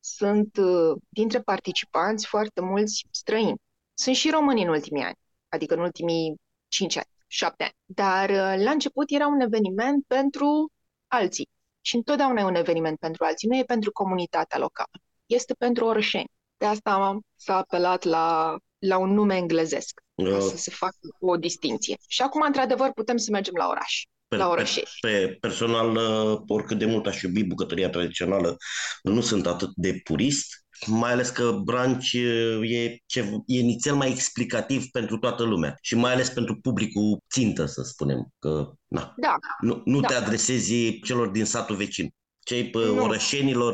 sunt 0.00 0.56
uh, 0.56 0.96
dintre 1.08 1.40
participanți 1.40 2.26
foarte 2.26 2.60
mulți 2.60 3.06
străini. 3.10 3.56
Sunt 3.94 4.16
și 4.16 4.30
români 4.30 4.62
în 4.62 4.68
ultimii 4.68 5.02
ani, 5.02 5.16
adică 5.48 5.74
în 5.74 5.80
ultimii 5.80 6.36
5 6.68 6.96
ani, 6.96 7.06
7 7.26 7.62
ani. 7.62 7.72
Dar 7.84 8.30
uh, 8.30 8.64
la 8.64 8.70
început 8.70 9.10
era 9.10 9.26
un 9.26 9.40
eveniment 9.40 10.04
pentru 10.06 10.72
alții. 11.12 11.48
Și 11.80 11.96
întotdeauna 11.96 12.40
e 12.40 12.44
un 12.44 12.54
eveniment 12.54 12.98
pentru 12.98 13.24
alții, 13.24 13.48
nu 13.48 13.56
e 13.56 13.64
pentru 13.64 13.92
comunitatea 13.92 14.58
locală, 14.58 14.90
este 15.26 15.54
pentru 15.54 15.84
orășeni. 15.84 16.30
De 16.56 16.66
asta 16.66 17.18
s-a 17.36 17.56
apelat 17.56 18.02
la, 18.04 18.56
la 18.78 18.98
un 18.98 19.12
nume 19.12 19.36
englezesc, 19.36 20.00
ca 20.30 20.40
să 20.40 20.56
se 20.56 20.70
facă 20.70 20.96
o 21.20 21.36
distinție. 21.36 21.96
Și 22.08 22.22
acum, 22.22 22.42
într-adevăr, 22.46 22.90
putem 22.92 23.16
să 23.16 23.30
mergem 23.30 23.54
la 23.56 23.68
oraș 23.68 24.02
pe, 24.32 24.38
la 24.38 24.54
Pe, 24.54 24.84
pe 25.00 25.36
personal, 25.40 25.96
uh, 25.96 26.40
oricât 26.46 26.78
de 26.78 26.84
mult 26.84 27.06
aș 27.06 27.22
iubi 27.22 27.44
bucătăria 27.44 27.90
tradițională, 27.90 28.56
nu 29.02 29.20
sunt 29.20 29.46
atât 29.46 29.70
de 29.74 30.00
purist, 30.04 30.64
mai 30.86 31.12
ales 31.12 31.28
că 31.28 31.50
branch 31.64 32.12
uh, 32.12 32.70
e, 32.70 32.98
ce, 33.06 33.20
e 33.46 33.60
nițel 33.60 33.94
mai 33.94 34.10
explicativ 34.10 34.84
pentru 34.90 35.18
toată 35.18 35.42
lumea 35.42 35.76
și 35.80 35.94
mai 35.94 36.12
ales 36.12 36.30
pentru 36.30 36.56
publicul 36.60 37.18
țintă, 37.32 37.66
să 37.66 37.82
spunem, 37.82 38.28
că 38.38 38.72
na, 38.92 39.14
da. 39.16 39.36
nu, 39.60 39.82
nu 39.84 40.00
da. 40.00 40.06
te 40.06 40.14
adresezi 40.14 41.00
celor 41.00 41.28
din 41.28 41.44
satul 41.44 41.76
vecin 41.76 42.14
cei 42.44 42.70
pe 42.70 42.78
orășenilor, 42.78 43.72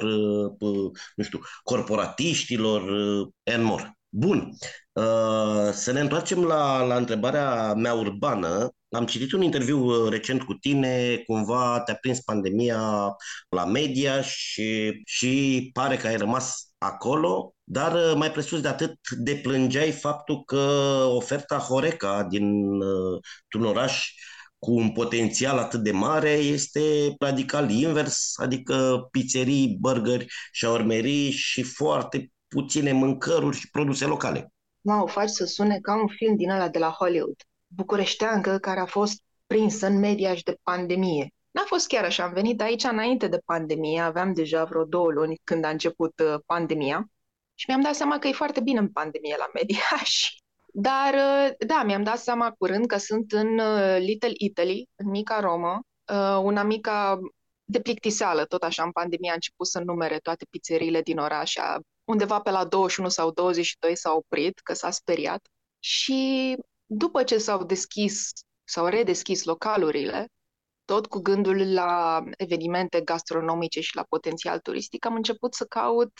pe, 0.59 0.65
nu 1.17 1.25
știu, 1.25 1.41
corporatiștilor, 1.63 2.83
and 3.45 3.65
more. 3.65 3.99
Bun, 4.09 4.51
să 5.73 5.93
ne 5.93 6.01
întoarcem 6.01 6.45
la, 6.45 6.83
la 6.83 6.97
întrebarea 6.97 7.75
mea 7.75 7.95
urbană. 7.95 8.71
Am 8.91 9.07
citit 9.07 9.33
un 9.33 9.43
interviu 9.43 9.85
uh, 9.85 10.11
recent 10.11 10.43
cu 10.43 10.55
tine, 10.55 11.23
cumva 11.27 11.81
te-a 11.81 11.95
prins 11.95 12.21
pandemia 12.21 13.17
la 13.49 13.65
media 13.65 14.23
și, 14.23 15.01
și 15.05 15.71
pare 15.73 15.97
că 15.97 16.07
ai 16.07 16.17
rămas 16.17 16.73
acolo, 16.79 17.55
dar 17.65 17.95
uh, 17.95 18.13
mai 18.17 18.31
presus 18.31 18.61
de 18.61 18.69
atât 18.69 18.95
deplângeai 19.11 19.91
faptul 19.91 20.45
că 20.45 20.57
oferta 21.09 21.59
Horeca 21.59 22.23
din 22.23 22.81
uh, 22.81 23.21
un 23.59 23.65
oraș 23.65 24.13
cu 24.59 24.73
un 24.73 24.93
potențial 24.93 25.59
atât 25.59 25.81
de 25.81 25.91
mare 25.91 26.31
este 26.31 27.15
radical 27.19 27.71
invers, 27.71 28.33
adică 28.37 29.09
pizzerii, 29.11 29.77
burgeri, 29.81 30.27
șaurmerii 30.53 31.31
și 31.31 31.63
foarte 31.63 32.33
puține 32.49 32.93
mâncăruri 32.93 33.57
și 33.57 33.71
produse 33.71 34.05
locale. 34.05 34.53
Mă, 34.81 34.95
o 35.03 35.07
faci 35.07 35.29
să 35.29 35.45
sune 35.45 35.79
ca 35.83 36.01
un 36.01 36.09
film 36.09 36.37
din 36.37 36.51
ăla 36.51 36.69
de 36.69 36.79
la 36.79 36.91
Hollywood 36.91 37.37
bucureșteancă 37.69 38.59
care 38.59 38.81
a 38.81 38.87
fost 38.87 39.23
prinsă 39.47 39.87
în 39.87 39.99
media 39.99 40.35
și 40.35 40.43
de 40.43 40.59
pandemie. 40.63 41.33
N-a 41.51 41.63
fost 41.67 41.87
chiar 41.87 42.05
așa, 42.05 42.25
am 42.25 42.33
venit 42.33 42.61
aici 42.61 42.85
înainte 42.85 43.29
de 43.29 43.43
pandemie, 43.45 44.01
aveam 44.01 44.33
deja 44.35 44.65
vreo 44.65 44.85
două 44.85 45.11
luni 45.11 45.41
când 45.45 45.65
a 45.65 45.69
început 45.69 46.19
uh, 46.19 46.41
pandemia 46.47 47.11
și 47.55 47.65
mi-am 47.69 47.81
dat 47.83 47.95
seama 47.95 48.19
că 48.19 48.29
e 48.29 48.33
foarte 48.33 48.61
bine 48.61 48.79
în 48.79 48.89
pandemie 48.89 49.37
la 49.39 49.51
mediaș. 49.55 50.29
Dar, 50.73 51.15
uh, 51.15 51.67
da, 51.67 51.83
mi-am 51.83 52.03
dat 52.03 52.19
seama 52.19 52.51
curând 52.59 52.87
că 52.87 52.97
sunt 52.97 53.33
în 53.33 53.59
uh, 53.59 53.97
Little 53.99 54.33
Italy, 54.33 54.89
în 54.95 55.11
mica 55.11 55.41
Romă, 55.41 55.81
una 56.43 56.63
mica 56.63 57.19
de 57.65 57.81
plictiseală, 57.81 58.45
tot 58.45 58.63
așa, 58.63 58.83
în 58.83 58.93
pandemie 58.93 59.31
a 59.31 59.35
început 59.35 59.67
să 59.67 59.79
numere 59.79 60.19
toate 60.19 60.47
pizzeriile 60.51 61.03
din 61.03 61.19
oraș, 61.19 61.55
undeva 62.05 62.41
pe 62.41 62.51
la 62.51 62.65
21 62.65 63.09
sau 63.09 63.31
22 63.31 63.97
s-a 63.97 64.13
oprit, 64.13 64.59
că 64.59 64.73
s-a 64.73 64.91
speriat. 64.91 65.49
Și 65.79 66.57
după 66.87 67.23
ce 67.23 67.39
s-au 67.39 67.65
deschis, 67.65 68.31
s-au 68.65 68.87
redeschis 68.87 69.45
localurile, 69.45 70.27
tot 70.89 71.07
cu 71.07 71.19
gândul 71.19 71.73
la 71.73 72.23
evenimente 72.37 73.01
gastronomice 73.01 73.81
și 73.81 73.97
la 73.97 74.05
potențial 74.09 74.59
turistic, 74.59 75.07
am 75.07 75.15
început 75.15 75.55
să 75.55 75.65
caut 75.65 76.13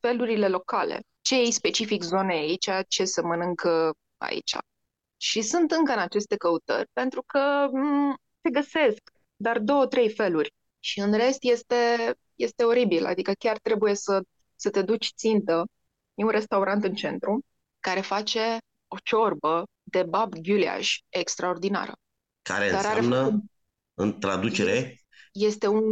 felurile 0.00 0.48
locale. 0.48 1.00
Ce 1.20 1.40
e 1.40 1.50
specific 1.50 2.02
zonei 2.02 2.38
aici, 2.38 2.68
ce 2.88 3.04
se 3.04 3.20
mănâncă 3.20 3.92
aici. 4.18 4.56
Și 5.16 5.42
sunt 5.42 5.70
încă 5.70 5.92
în 5.92 5.98
aceste 5.98 6.36
căutări, 6.36 6.88
pentru 6.92 7.22
că 7.26 7.66
m- 7.68 7.72
mm, 7.72 8.14
se 8.42 8.50
găsesc, 8.50 9.00
dar 9.36 9.58
două, 9.58 9.86
trei 9.86 10.10
feluri. 10.14 10.52
Și 10.80 11.00
în 11.00 11.12
rest 11.12 11.38
este, 11.40 12.14
este 12.34 12.64
oribil, 12.64 13.06
adică 13.06 13.32
chiar 13.38 13.58
trebuie 13.58 13.94
să, 13.94 14.22
să 14.56 14.70
te 14.70 14.82
duci 14.82 15.12
țintă. 15.16 15.64
E 16.14 16.24
un 16.24 16.30
restaurant 16.30 16.84
în 16.84 16.94
centru 16.94 17.40
care 17.78 18.00
face 18.00 18.58
o 18.88 18.96
ciorbă 19.04 19.64
de 19.82 20.02
bab 20.02 20.34
ghiuleaj 20.34 20.98
extraordinară. 21.08 21.92
Care 22.42 22.70
Dar 22.70 22.96
înseamnă, 22.96 23.16
are... 23.16 23.36
în 24.00 24.18
traducere? 24.18 25.00
Este 25.32 25.66
un 25.66 25.84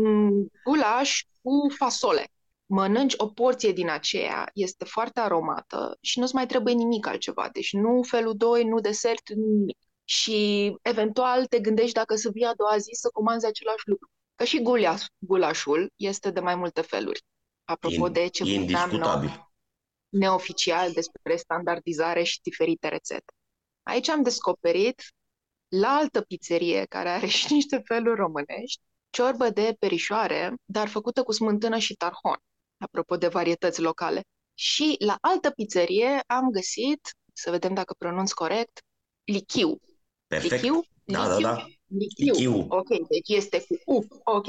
gulaș 0.64 1.22
cu 1.42 1.50
fasole. 1.76 2.28
Mănânci 2.66 3.14
o 3.16 3.26
porție 3.26 3.72
din 3.72 3.90
aceea, 3.90 4.50
este 4.54 4.84
foarte 4.84 5.20
aromată 5.20 5.96
și 6.00 6.18
nu-ți 6.18 6.34
mai 6.34 6.46
trebuie 6.46 6.74
nimic 6.74 7.06
altceva. 7.06 7.48
Deci 7.52 7.72
nu 7.72 8.02
felul 8.02 8.36
2, 8.36 8.64
nu 8.64 8.80
desert, 8.80 9.28
nimic. 9.34 9.78
Și 10.04 10.74
eventual 10.82 11.46
te 11.46 11.60
gândești 11.60 11.92
dacă 11.92 12.14
să 12.14 12.30
vii 12.32 12.44
a 12.44 12.54
doua 12.54 12.76
zi 12.76 12.90
să 12.92 13.08
comanzi 13.12 13.46
același 13.46 13.88
lucru. 13.88 14.10
Că 14.34 14.44
și 14.44 14.62
gulaș, 14.62 15.04
gulașul 15.18 15.92
este 15.96 16.30
de 16.30 16.40
mai 16.40 16.54
multe 16.54 16.80
feluri. 16.80 17.22
Apropo 17.64 18.06
In, 18.06 18.12
de 18.12 18.26
ce 18.26 18.44
indiscutabil. 18.44 19.50
neoficial 20.08 20.92
despre 20.92 21.36
standardizare 21.36 22.22
și 22.22 22.40
diferite 22.42 22.88
rețete. 22.88 23.32
Aici 23.82 24.08
am 24.08 24.22
descoperit 24.22 25.02
la 25.68 25.88
altă 25.88 26.20
pizzerie 26.20 26.84
care 26.84 27.08
are 27.08 27.26
și 27.38 27.52
niște 27.52 27.82
feluri 27.84 28.20
românești, 28.20 28.80
ciorbă 29.10 29.50
de 29.50 29.76
perișoare, 29.78 30.54
dar 30.64 30.88
făcută 30.88 31.22
cu 31.22 31.32
smântână 31.32 31.78
și 31.78 31.94
tarhon, 31.94 32.36
apropo 32.78 33.16
de 33.16 33.28
varietăți 33.28 33.80
locale. 33.80 34.22
Și 34.54 34.96
la 34.98 35.16
altă 35.20 35.50
pizzerie 35.50 36.20
am 36.26 36.50
găsit, 36.50 37.00
să 37.32 37.50
vedem 37.50 37.74
dacă 37.74 37.94
pronunț 37.98 38.32
corect, 38.32 38.80
lichiu. 39.24 39.78
Perfect. 40.26 40.62
Lichiu? 40.62 40.84
Da, 41.04 41.26
da 41.26 41.36
lichiu? 41.36 41.48
da, 41.48 41.54
da. 41.54 41.66
Lichiu. 41.86 42.32
lichiu. 42.32 42.66
Ok, 42.68 42.88
deci 42.88 43.28
este 43.28 43.64
cu 43.68 43.94
U. 43.94 44.06
Ok. 44.24 44.46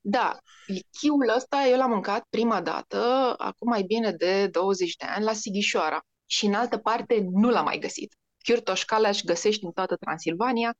Da, 0.00 0.38
lichiul 0.66 1.32
ăsta 1.36 1.66
eu 1.66 1.76
l-am 1.76 1.90
mâncat 1.90 2.26
prima 2.30 2.62
dată, 2.62 2.98
acum 3.38 3.68
mai 3.68 3.82
bine 3.82 4.12
de 4.12 4.46
20 4.46 4.96
de 4.96 5.04
ani, 5.04 5.24
la 5.24 5.32
Sighișoara. 5.32 6.00
Și 6.26 6.46
în 6.46 6.54
altă 6.54 6.78
parte 6.78 7.26
nu 7.30 7.50
l-am 7.50 7.64
mai 7.64 7.78
găsit. 7.78 8.14
Chiurtoș 8.44 8.84
Calaș 8.84 9.22
găsești 9.22 9.64
în 9.64 9.70
toată 9.70 9.96
Transilvania, 9.96 10.74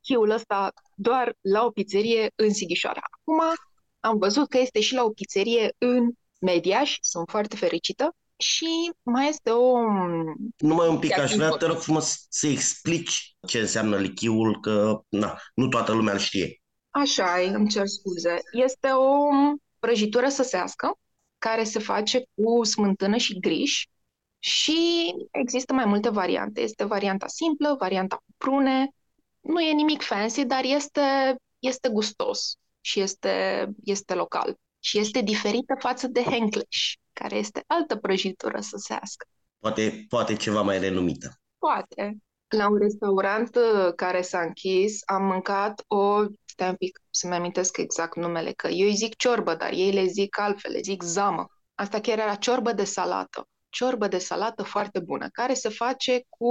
chiul 0.00 0.30
ăsta 0.30 0.72
doar 0.94 1.36
la 1.40 1.64
o 1.64 1.70
pizzerie 1.70 2.30
în 2.34 2.52
Sighișoara. 2.52 3.00
Acum 3.10 3.40
am 4.00 4.18
văzut 4.18 4.48
că 4.48 4.58
este 4.58 4.80
și 4.80 4.94
la 4.94 5.04
o 5.04 5.10
pizzerie 5.10 5.74
în 5.78 6.10
Mediaș, 6.40 6.96
sunt 7.00 7.30
foarte 7.30 7.56
fericită, 7.56 8.14
și 8.36 8.92
mai 9.02 9.28
este 9.28 9.50
o... 9.50 9.78
Numai 10.56 10.88
un 10.88 10.98
pic, 10.98 11.18
aș 11.18 11.32
vrea, 11.34 11.48
te 11.48 11.66
rog 11.66 11.78
frumos, 11.78 12.26
să 12.28 12.46
explici 12.46 13.36
ce 13.46 13.58
înseamnă 13.58 13.96
lichiul, 13.96 14.60
că 14.60 15.00
na, 15.08 15.38
nu 15.54 15.68
toată 15.68 15.92
lumea 15.92 16.12
îl 16.12 16.18
știe. 16.18 16.62
Așa 16.90 17.40
e, 17.40 17.48
îmi 17.48 17.68
cer 17.68 17.86
scuze. 17.86 18.40
Este 18.52 18.88
o 18.88 19.28
prăjitură 19.78 20.28
săsească 20.28 20.98
care 21.38 21.64
se 21.64 21.78
face 21.78 22.24
cu 22.34 22.64
smântână 22.64 23.16
și 23.16 23.38
griș 23.38 23.84
și 24.44 25.14
există 25.30 25.72
mai 25.72 25.84
multe 25.84 26.10
variante. 26.10 26.60
Este 26.60 26.84
varianta 26.84 27.26
simplă, 27.26 27.76
varianta 27.78 28.16
cu 28.16 28.34
prune. 28.38 28.88
Nu 29.40 29.60
e 29.60 29.72
nimic 29.72 30.02
fancy, 30.02 30.44
dar 30.44 30.64
este, 30.64 31.34
este 31.58 31.88
gustos 31.88 32.54
și 32.80 33.00
este, 33.00 33.66
este 33.84 34.14
local. 34.14 34.56
Și 34.78 34.98
este 34.98 35.20
diferită 35.20 35.74
față 35.78 36.06
de 36.06 36.22
Henklesh, 36.22 36.92
care 37.12 37.36
este 37.36 37.64
altă 37.66 37.96
prăjitură 37.96 38.60
săsească. 38.60 39.26
Poate, 39.58 40.04
poate 40.08 40.36
ceva 40.36 40.62
mai 40.62 40.78
renumită. 40.78 41.40
Poate. 41.58 42.16
La 42.48 42.68
un 42.68 42.78
restaurant 42.78 43.56
uh, 43.56 43.92
care 43.96 44.22
s-a 44.22 44.40
închis, 44.40 45.00
am 45.04 45.24
mâncat 45.24 45.84
o... 45.86 46.24
Stai 46.44 46.68
un 46.68 46.76
pic 46.76 47.00
să-mi 47.10 47.34
amintesc 47.34 47.76
exact 47.76 48.16
numele, 48.16 48.52
că 48.52 48.68
eu 48.68 48.86
îi 48.86 48.94
zic 48.94 49.16
ciorbă, 49.16 49.54
dar 49.54 49.72
ei 49.72 49.92
le 49.92 50.04
zic 50.04 50.38
altfel, 50.38 50.72
le 50.72 50.80
zic 50.80 51.02
zamă. 51.02 51.46
Asta 51.74 52.00
chiar 52.00 52.18
era 52.18 52.34
ciorbă 52.34 52.72
de 52.72 52.84
salată 52.84 53.48
ciorbă 53.74 54.08
de 54.08 54.18
salată 54.18 54.62
foarte 54.62 54.98
bună, 54.98 55.28
care 55.32 55.54
se 55.54 55.68
face 55.68 56.24
cu 56.28 56.46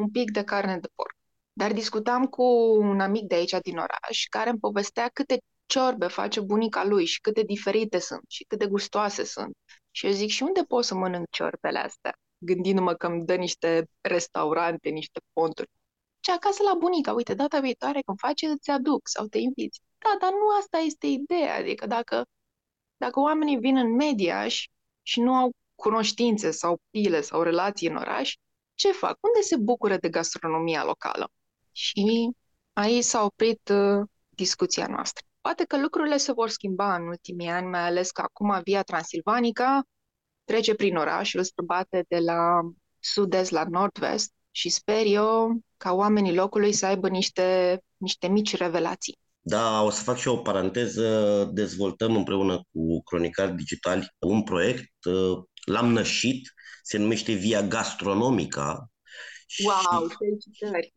un 0.00 0.10
pic 0.10 0.30
de 0.30 0.44
carne 0.44 0.78
de 0.78 0.88
porc. 0.94 1.14
Dar 1.52 1.72
discutam 1.72 2.26
cu 2.26 2.42
un 2.80 3.00
amic 3.00 3.26
de 3.26 3.34
aici 3.34 3.56
din 3.62 3.76
oraș 3.76 4.24
care 4.30 4.50
îmi 4.50 4.58
povestea 4.58 5.10
câte 5.12 5.38
ciorbe 5.66 6.06
face 6.06 6.40
bunica 6.40 6.84
lui 6.84 7.04
și 7.04 7.20
cât 7.20 7.34
de 7.34 7.42
diferite 7.42 7.98
sunt 7.98 8.24
și 8.28 8.44
cât 8.44 8.58
de 8.58 8.66
gustoase 8.66 9.24
sunt. 9.24 9.56
Și 9.90 10.06
eu 10.06 10.12
zic, 10.12 10.28
și 10.28 10.42
unde 10.42 10.62
pot 10.62 10.84
să 10.84 10.94
mănânc 10.94 11.26
ciorbele 11.30 11.78
astea? 11.78 12.14
gândindu-mă 12.38 12.94
că 12.94 13.06
îmi 13.06 13.24
dă 13.24 13.34
niște 13.34 13.88
restaurante, 14.00 14.88
niște 14.88 15.20
ponturi. 15.32 15.68
Ce 16.20 16.32
acasă 16.32 16.62
la 16.62 16.74
bunica, 16.74 17.12
uite, 17.12 17.34
data 17.34 17.60
viitoare 17.60 18.00
când 18.00 18.18
faci, 18.18 18.42
îți 18.42 18.70
aduc 18.70 19.08
sau 19.08 19.26
te 19.26 19.38
inviți. 19.38 19.80
Da, 19.98 20.16
dar 20.20 20.30
nu 20.30 20.56
asta 20.58 20.78
este 20.78 21.06
ideea. 21.06 21.56
Adică 21.56 21.86
dacă, 21.86 22.24
dacă 22.96 23.20
oamenii 23.20 23.58
vin 23.58 23.76
în 23.76 23.94
media 23.94 24.48
și, 24.48 24.68
și 25.02 25.20
nu 25.20 25.34
au 25.34 25.50
cunoștințe 25.76 26.50
sau 26.50 26.80
pile 26.90 27.20
sau 27.20 27.42
relații 27.42 27.88
în 27.88 27.96
oraș, 27.96 28.34
ce 28.74 28.92
fac? 28.92 29.18
Unde 29.20 29.40
se 29.40 29.56
bucură 29.56 29.96
de 29.96 30.08
gastronomia 30.08 30.84
locală? 30.84 31.30
Și 31.72 32.30
aici 32.72 33.04
s-a 33.04 33.22
oprit 33.24 33.68
uh, 33.68 34.06
discuția 34.28 34.86
noastră. 34.86 35.26
Poate 35.40 35.64
că 35.64 35.80
lucrurile 35.80 36.16
se 36.16 36.32
vor 36.32 36.48
schimba 36.48 36.94
în 36.94 37.06
ultimii 37.06 37.48
ani, 37.48 37.66
mai 37.66 37.80
ales 37.80 38.10
că 38.10 38.20
acum 38.20 38.60
Via 38.64 38.82
Transilvanica 38.82 39.82
trece 40.44 40.74
prin 40.74 40.96
orașul 40.96 41.42
străbate 41.42 42.04
de 42.08 42.18
la 42.18 42.60
sud-est 42.98 43.50
la 43.50 43.64
nord-vest 43.70 44.32
și 44.50 44.68
sper 44.68 45.02
eu 45.04 45.60
ca 45.76 45.92
oamenii 45.92 46.34
locului 46.34 46.72
să 46.72 46.86
aibă 46.86 47.08
niște, 47.08 47.80
niște 47.96 48.28
mici 48.28 48.56
revelații. 48.56 49.18
Da, 49.40 49.82
o 49.82 49.90
să 49.90 50.02
fac 50.02 50.16
și 50.16 50.28
eu 50.28 50.34
o 50.34 50.38
paranteză. 50.38 51.44
Dezvoltăm 51.52 52.16
împreună 52.16 52.56
cu 52.56 53.02
Cronicari 53.02 53.54
Digitali 53.54 54.14
un 54.18 54.42
proiect. 54.42 54.90
Uh, 55.66 55.74
l-am 55.74 55.92
nășit, 55.92 56.54
se 56.82 56.98
numește 56.98 57.32
Via 57.32 57.62
Gastronomica. 57.62 58.90
Wow, 59.64 60.08
felicitări! 60.18 60.94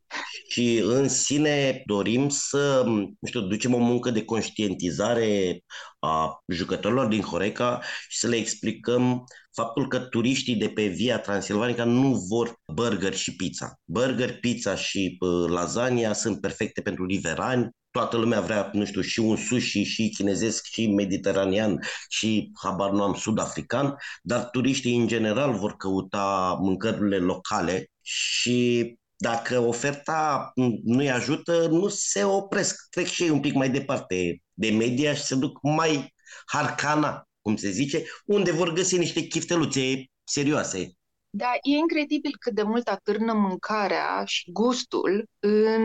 Și 0.47 0.77
în 0.83 1.09
sine 1.09 1.81
dorim 1.85 2.29
să, 2.29 2.83
nu 2.85 3.27
știu, 3.27 3.41
ducem 3.41 3.73
o 3.73 3.77
muncă 3.77 4.11
de 4.11 4.25
conștientizare 4.25 5.59
a 5.99 6.43
jucătorilor 6.47 7.07
din 7.07 7.21
Horeca 7.21 7.81
și 8.07 8.17
să 8.17 8.27
le 8.27 8.35
explicăm 8.35 9.23
faptul 9.53 9.87
că 9.87 9.99
turiștii 9.99 10.55
de 10.55 10.69
pe 10.69 10.85
Via 10.85 11.19
Transilvanica 11.19 11.83
nu 11.83 12.25
vor 12.29 12.59
burger 12.73 13.15
și 13.15 13.35
pizza. 13.35 13.79
Burger, 13.85 14.39
pizza 14.39 14.75
și 14.75 15.17
uh, 15.19 15.49
lasagna 15.49 16.13
sunt 16.13 16.41
perfecte 16.41 16.81
pentru 16.81 17.05
riverani, 17.05 17.69
toată 17.91 18.17
lumea 18.17 18.41
vrea, 18.41 18.69
nu 18.73 18.85
știu, 18.85 19.01
și 19.01 19.19
un 19.19 19.35
sushi, 19.35 19.83
și 19.83 20.09
chinezesc, 20.09 20.65
și 20.65 20.87
mediteranean, 20.87 21.79
și 22.09 22.51
habar 22.61 22.91
nu 22.91 23.03
am 23.03 23.13
sud-african, 23.13 23.95
dar 24.21 24.49
turiștii 24.49 24.97
în 24.97 25.07
general 25.07 25.53
vor 25.53 25.75
căuta 25.75 26.57
mâncărurile 26.61 27.17
locale 27.17 27.91
și 28.01 28.97
dacă 29.15 29.59
oferta 29.59 30.51
nu-i 30.83 31.09
ajută, 31.09 31.67
nu 31.67 31.87
se 31.87 32.23
opresc, 32.23 32.87
trec 32.89 33.05
și 33.05 33.23
ei 33.23 33.29
un 33.29 33.39
pic 33.39 33.53
mai 33.53 33.69
departe 33.69 34.41
de 34.53 34.69
media 34.69 35.13
și 35.13 35.23
se 35.23 35.35
duc 35.35 35.59
mai 35.61 36.13
harcana, 36.45 37.28
cum 37.49 37.57
se 37.57 37.69
zice, 37.69 38.03
unde 38.25 38.51
vor 38.51 38.73
găsi 38.73 38.97
niște 38.97 39.21
chifteluțe 39.21 40.05
serioase. 40.23 40.93
Da, 41.29 41.51
e 41.61 41.77
incredibil 41.77 42.31
cât 42.39 42.53
de 42.53 42.61
mult 42.61 42.87
atârnă 42.87 43.33
mâncarea 43.33 44.23
și 44.25 44.51
gustul 44.51 45.25
în 45.39 45.83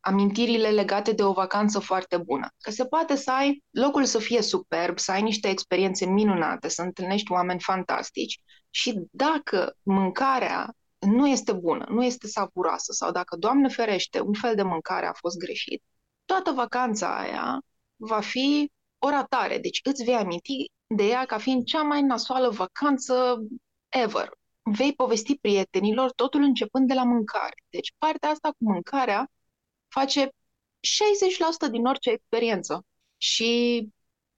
amintirile 0.00 0.68
legate 0.68 1.12
de 1.12 1.22
o 1.22 1.32
vacanță 1.32 1.78
foarte 1.78 2.16
bună. 2.16 2.48
Că 2.58 2.70
se 2.70 2.84
poate 2.84 3.16
să 3.16 3.30
ai 3.30 3.62
locul 3.70 4.04
să 4.04 4.18
fie 4.18 4.42
superb, 4.42 4.98
să 4.98 5.12
ai 5.12 5.22
niște 5.22 5.48
experiențe 5.48 6.06
minunate, 6.06 6.68
să 6.68 6.82
întâlnești 6.82 7.32
oameni 7.32 7.60
fantastici 7.60 8.38
și 8.70 9.00
dacă 9.10 9.76
mâncarea 9.82 10.74
nu 10.98 11.28
este 11.28 11.52
bună, 11.52 11.86
nu 11.88 12.04
este 12.04 12.26
savuroasă 12.26 12.92
sau 12.92 13.10
dacă, 13.10 13.36
Doamne 13.36 13.68
ferește, 13.68 14.20
un 14.20 14.34
fel 14.34 14.54
de 14.54 14.62
mâncare 14.62 15.06
a 15.06 15.12
fost 15.12 15.38
greșit, 15.38 15.82
toată 16.24 16.50
vacanța 16.50 17.18
aia 17.18 17.60
va 17.96 18.20
fi 18.20 18.70
o 18.98 19.08
ratare. 19.08 19.58
Deci 19.58 19.80
îți 19.82 20.04
vei 20.04 20.14
aminti 20.14 20.70
de 20.96 21.06
ea 21.06 21.24
ca 21.24 21.38
fiind 21.38 21.64
cea 21.64 21.82
mai 21.82 22.02
nasoală 22.02 22.50
vacanță 22.50 23.38
ever. 23.88 24.30
Vei 24.62 24.94
povesti 24.94 25.38
prietenilor 25.38 26.12
totul 26.12 26.42
începând 26.42 26.88
de 26.88 26.94
la 26.94 27.04
mâncare. 27.04 27.54
Deci 27.70 27.94
partea 27.98 28.28
asta 28.28 28.48
cu 28.48 28.72
mâncarea 28.72 29.30
face 29.88 30.26
60% 30.28 31.70
din 31.70 31.86
orice 31.86 32.10
experiență. 32.10 32.84
Și 33.16 33.88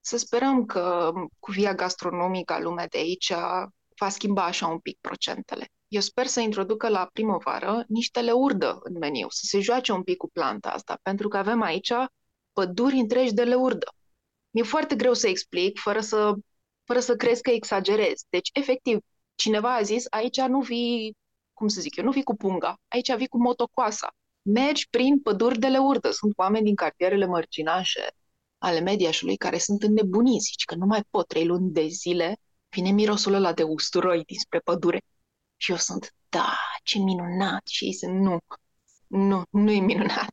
să 0.01 0.17
sperăm 0.17 0.65
că 0.65 1.13
cu 1.39 1.51
via 1.51 1.75
gastronomică 1.75 2.59
lumea 2.61 2.87
de 2.87 2.99
aici 2.99 3.33
va 3.99 4.09
schimba 4.09 4.45
așa 4.45 4.67
un 4.67 4.79
pic 4.79 4.99
procentele. 5.01 5.69
Eu 5.89 6.01
sper 6.01 6.27
să 6.27 6.41
introducă 6.41 6.89
la 6.89 7.09
primăvară 7.13 7.85
niște 7.89 8.21
leurdă 8.21 8.81
în 8.83 8.99
meniu, 8.99 9.27
să 9.29 9.43
se 9.45 9.61
joace 9.61 9.93
un 9.93 10.03
pic 10.03 10.17
cu 10.17 10.31
planta 10.31 10.71
asta, 10.71 10.99
pentru 11.03 11.29
că 11.29 11.37
avem 11.37 11.63
aici 11.63 11.93
păduri 12.53 12.99
întregi 12.99 13.35
de 13.35 13.45
leurdă. 13.45 13.95
Mi-e 14.55 14.63
foarte 14.65 14.95
greu 14.95 15.15
să 15.15 15.29
explic 15.29 15.79
fără 15.79 16.01
să, 16.01 16.35
fără 16.85 17.01
să 17.01 17.17
crezi 17.17 17.43
că 17.43 17.51
exagerez. 17.51 18.23
Deci, 18.29 18.51
efectiv, 18.53 18.99
cineva 19.35 19.75
a 19.75 19.83
zis, 19.83 20.05
aici 20.11 20.41
nu 20.41 20.61
vii, 20.61 21.17
cum 21.53 21.69
să 21.69 21.81
zic 21.81 21.97
eu, 21.97 22.05
nu 22.05 22.11
vii 22.11 22.23
cu 22.23 22.37
punga, 22.37 22.77
aici 22.89 23.15
vii 23.15 23.27
cu 23.29 23.39
motocoasa. 23.43 24.09
Mergi 24.43 24.89
prin 24.91 25.21
păduri 25.21 25.59
de 25.59 25.67
leurdă. 25.67 26.11
Sunt 26.11 26.33
oameni 26.37 26.65
din 26.65 26.75
cartierele 26.75 27.27
mărcinașe 27.27 28.07
ale 28.59 28.81
Mediașului 28.81 29.37
care 29.37 29.59
sunt 29.59 29.83
înnebuniți, 29.83 30.45
zici 30.45 30.65
că 30.65 30.75
nu 30.75 30.87
mai 30.87 31.03
pot 31.11 31.27
trei 31.27 31.47
luni 31.47 31.71
de 31.73 31.87
zile, 31.87 32.37
vine 32.69 32.91
mirosul 32.91 33.33
ăla 33.35 33.53
de 33.53 33.63
usturoi 33.63 34.25
dinspre 34.25 34.59
pădure. 34.59 35.03
Și 35.57 35.71
eu 35.71 35.77
sunt, 35.77 36.15
da, 36.29 36.57
ce 36.83 36.99
minunat. 36.99 37.67
Și 37.67 37.85
ei 37.85 37.95
sunt, 37.95 38.21
nu, 38.21 38.39
nu, 39.07 39.43
nu 39.51 39.71
e 39.71 39.81
minunat. 39.81 40.33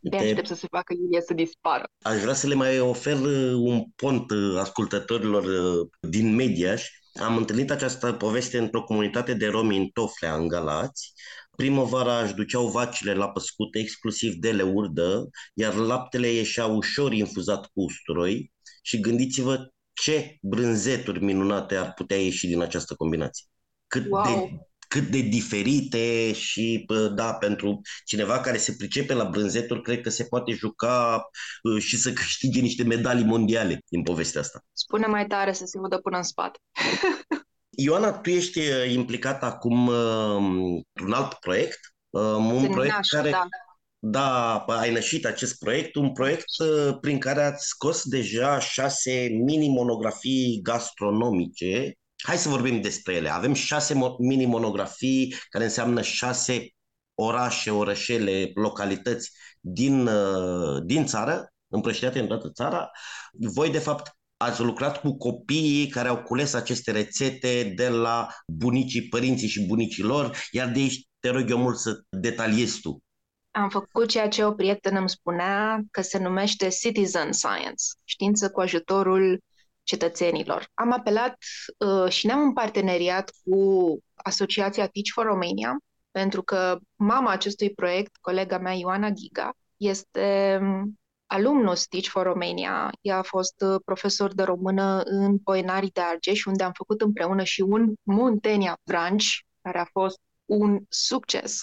De 0.00 0.16
aștept 0.16 0.46
să 0.46 0.54
se 0.54 0.66
facă 0.70 0.94
Iulia 0.98 1.20
să 1.20 1.34
dispară. 1.34 1.84
Aș 2.02 2.20
vrea 2.20 2.34
să 2.34 2.46
le 2.46 2.54
mai 2.54 2.80
ofer 2.80 3.20
uh, 3.20 3.52
un 3.54 3.84
pont 3.96 4.30
uh, 4.30 4.58
ascultătorilor 4.58 5.44
uh, 5.44 5.88
din 6.00 6.34
Mediaș. 6.34 6.88
Am 7.14 7.36
întâlnit 7.36 7.70
această 7.70 8.12
poveste 8.12 8.58
într-o 8.58 8.82
comunitate 8.82 9.34
de 9.34 9.46
romi 9.46 9.76
în 9.76 9.86
Toflea, 9.88 10.34
în 10.34 10.48
Galați. 10.48 11.12
Primăvara 11.56 12.22
își 12.22 12.34
duceau 12.34 12.66
vacile 12.66 13.14
la 13.14 13.30
păscute, 13.30 13.78
exclusiv 13.78 14.34
de 14.34 14.52
leurdă, 14.52 15.28
iar 15.54 15.74
laptele 15.74 16.28
ieșea 16.28 16.66
ușor 16.66 17.12
infuzat 17.12 17.66
cu 17.66 17.80
usturoi 17.80 18.52
și 18.82 19.00
gândiți-vă 19.00 19.72
ce 19.92 20.36
brânzeturi 20.42 21.24
minunate 21.24 21.76
ar 21.76 21.92
putea 21.92 22.16
ieși 22.16 22.46
din 22.46 22.60
această 22.60 22.94
combinație 22.94 23.46
cât, 23.88 24.06
wow. 24.08 24.22
de, 24.22 24.58
cât 24.88 25.02
de 25.02 25.20
diferite 25.20 26.32
și, 26.32 26.86
da, 27.14 27.34
pentru 27.34 27.80
cineva 28.04 28.40
care 28.40 28.56
se 28.56 28.74
pricepe 28.78 29.14
la 29.14 29.24
brânzeturi, 29.24 29.82
cred 29.82 30.00
că 30.00 30.10
se 30.10 30.24
poate 30.24 30.52
juca 30.52 31.28
și 31.78 31.96
să 31.96 32.12
câștige 32.12 32.60
niște 32.60 32.84
medalii 32.84 33.24
mondiale 33.24 33.80
din 33.88 34.02
povestea 34.02 34.40
asta. 34.40 34.64
Spune 34.72 35.06
mai 35.06 35.26
tare 35.26 35.52
să 35.52 35.64
se 35.64 35.78
vadă 35.78 35.98
până 35.98 36.16
în 36.16 36.22
spate. 36.22 36.58
Ioana, 37.70 38.12
tu 38.12 38.30
ești 38.30 38.60
implicată 38.92 39.44
acum 39.44 39.88
într-un 39.88 41.12
alt 41.12 41.34
proiect, 41.34 41.78
un 42.10 42.64
În 42.64 42.70
proiect 42.70 42.94
naș, 42.94 43.08
care... 43.08 43.30
Da. 43.30 43.46
Da, 44.00 44.56
ai 44.56 44.92
nășit 44.92 45.26
acest 45.26 45.58
proiect, 45.58 45.94
un 45.94 46.12
proiect 46.12 46.44
prin 47.00 47.18
care 47.18 47.42
ați 47.42 47.66
scos 47.66 48.02
deja 48.04 48.58
șase 48.58 49.28
mini-monografii 49.44 50.60
gastronomice 50.62 51.94
Hai 52.24 52.36
să 52.36 52.48
vorbim 52.48 52.80
despre 52.80 53.14
ele. 53.14 53.28
Avem 53.30 53.52
șase 53.54 53.94
mini-monografii 54.18 55.34
care 55.48 55.64
înseamnă 55.64 56.02
șase 56.02 56.68
orașe, 57.14 57.70
orășele, 57.70 58.50
localități 58.54 59.30
din, 59.60 60.06
uh, 60.06 60.82
din 60.84 61.06
țară, 61.06 61.52
împrăștiate 61.68 62.18
în 62.18 62.26
toată 62.26 62.50
țara. 62.50 62.90
Voi, 63.32 63.70
de 63.70 63.78
fapt, 63.78 64.16
ați 64.36 64.60
lucrat 64.60 65.00
cu 65.00 65.16
copiii 65.16 65.88
care 65.88 66.08
au 66.08 66.22
cules 66.22 66.54
aceste 66.54 66.90
rețete 66.90 67.72
de 67.76 67.88
la 67.88 68.28
bunicii, 68.46 69.08
părinții 69.08 69.48
și 69.48 69.66
bunicii 69.66 70.02
lor, 70.02 70.36
iar 70.50 70.68
de 70.68 70.78
aici 70.78 71.06
te 71.20 71.28
rog 71.28 71.50
eu 71.50 71.58
mult 71.58 71.76
să 71.76 72.00
detaliezi 72.08 72.80
tu. 72.80 73.02
Am 73.50 73.68
făcut 73.68 74.08
ceea 74.08 74.28
ce 74.28 74.44
o 74.44 74.52
prietenă 74.52 74.98
îmi 74.98 75.08
spunea 75.08 75.80
că 75.90 76.00
se 76.00 76.18
numește 76.18 76.68
citizen 76.68 77.32
science, 77.32 77.84
știință 78.04 78.50
cu 78.50 78.60
ajutorul 78.60 79.40
cetățenilor. 79.88 80.70
Am 80.74 80.92
apelat 80.92 81.36
uh, 81.78 82.10
și 82.10 82.26
ne-am 82.26 82.40
în 82.40 82.52
parteneriat 82.52 83.32
cu 83.44 83.58
Asociația 84.14 84.86
Teach 84.86 85.08
for 85.12 85.24
Romania, 85.24 85.78
pentru 86.10 86.42
că 86.42 86.78
mama 86.96 87.30
acestui 87.30 87.70
proiect, 87.70 88.16
colega 88.20 88.58
mea 88.58 88.72
Ioana 88.72 89.10
Giga, 89.10 89.50
este 89.76 90.58
um, 90.60 90.98
alumnus 91.26 91.86
Teach 91.86 92.06
for 92.06 92.22
Romania. 92.22 92.90
Ea 93.00 93.16
a 93.16 93.22
fost 93.22 93.60
uh, 93.60 93.80
profesor 93.84 94.34
de 94.34 94.42
română 94.42 95.00
în 95.04 95.38
Poenarii 95.38 95.90
de 95.90 96.00
Argeș, 96.00 96.44
unde 96.44 96.62
am 96.62 96.72
făcut 96.72 97.00
împreună 97.00 97.44
și 97.44 97.60
un 97.60 97.92
Muntenia 98.02 98.78
Branch, 98.82 99.24
care 99.62 99.78
a 99.78 99.84
fost 99.84 100.18
un 100.44 100.78
succes. 100.88 101.60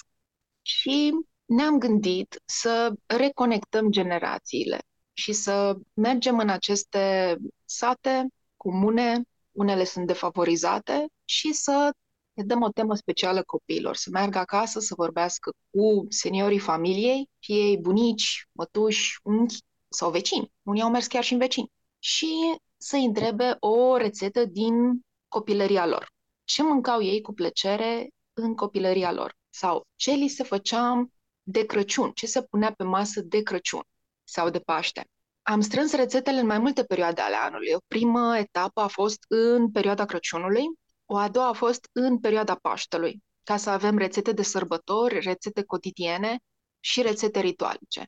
Și 0.62 1.12
ne-am 1.44 1.78
gândit 1.78 2.42
să 2.44 2.92
reconectăm 3.06 3.90
generațiile 3.90 4.78
și 5.16 5.32
să 5.32 5.76
mergem 5.94 6.38
în 6.38 6.48
aceste 6.48 7.36
sate 7.64 8.26
comune, 8.56 9.22
unele 9.52 9.84
sunt 9.84 10.06
defavorizate, 10.06 11.06
și 11.24 11.52
să 11.52 11.90
le 12.32 12.42
dăm 12.42 12.62
o 12.62 12.68
temă 12.68 12.94
specială 12.94 13.42
copiilor, 13.42 13.96
să 13.96 14.10
meargă 14.12 14.38
acasă, 14.38 14.80
să 14.80 14.94
vorbească 14.96 15.50
cu 15.70 16.06
seniorii 16.08 16.58
familiei, 16.58 17.28
fie 17.38 17.56
ei 17.56 17.78
bunici, 17.78 18.46
mătuși, 18.52 19.18
unchi 19.22 19.56
sau 19.88 20.10
vecini. 20.10 20.52
Unii 20.62 20.82
au 20.82 20.90
mers 20.90 21.06
chiar 21.06 21.24
și 21.24 21.32
în 21.32 21.38
vecini. 21.38 21.70
Și 21.98 22.58
să-i 22.76 23.04
întrebe 23.04 23.56
o 23.60 23.96
rețetă 23.96 24.44
din 24.44 25.00
copilăria 25.28 25.86
lor. 25.86 26.08
ce 26.44 26.62
mâncau 26.62 27.02
ei 27.02 27.20
cu 27.20 27.32
plăcere 27.32 28.08
în 28.32 28.54
copilăria 28.54 29.12
lor 29.12 29.34
sau 29.50 29.86
ce 29.94 30.12
li 30.12 30.28
se 30.28 30.42
făcea 30.42 31.08
de 31.42 31.66
Crăciun, 31.66 32.10
ce 32.10 32.26
se 32.26 32.42
punea 32.42 32.72
pe 32.72 32.84
masă 32.84 33.20
de 33.20 33.42
Crăciun 33.42 33.82
sau 34.28 34.50
de 34.50 34.58
Paște. 34.58 35.04
Am 35.42 35.60
strâns 35.60 35.92
rețetele 35.92 36.40
în 36.40 36.46
mai 36.46 36.58
multe 36.58 36.84
perioade 36.84 37.20
ale 37.20 37.34
anului. 37.34 37.72
O 37.72 37.78
primă 37.86 38.38
etapă 38.38 38.80
a 38.80 38.86
fost 38.86 39.24
în 39.28 39.70
perioada 39.70 40.04
Crăciunului, 40.04 40.64
o 41.04 41.16
a 41.16 41.28
doua 41.28 41.48
a 41.48 41.52
fost 41.52 41.88
în 41.92 42.18
perioada 42.18 42.54
Paștelui, 42.54 43.22
ca 43.42 43.56
să 43.56 43.70
avem 43.70 43.98
rețete 43.98 44.32
de 44.32 44.42
sărbători, 44.42 45.20
rețete 45.20 45.62
cotidiene 45.62 46.38
și 46.80 47.02
rețete 47.02 47.40
ritualice. 47.40 48.06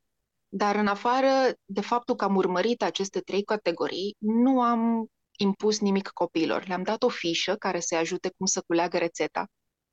Dar 0.49 0.77
în 0.77 0.87
afară 0.87 1.29
de 1.65 1.81
faptul 1.81 2.15
că 2.15 2.25
am 2.25 2.37
urmărit 2.37 2.83
aceste 2.83 3.21
trei 3.21 3.43
categorii, 3.43 4.17
nu 4.19 4.61
am 4.61 5.07
impus 5.37 5.81
nimic 5.81 6.09
copiilor. 6.09 6.67
Le-am 6.67 6.83
dat 6.83 7.03
o 7.03 7.09
fișă 7.09 7.57
care 7.57 7.81
să-i 7.81 7.99
ajute 7.99 8.33
cum 8.37 8.47
să 8.47 8.63
culeagă 8.67 8.99
rețeta, 8.99 9.47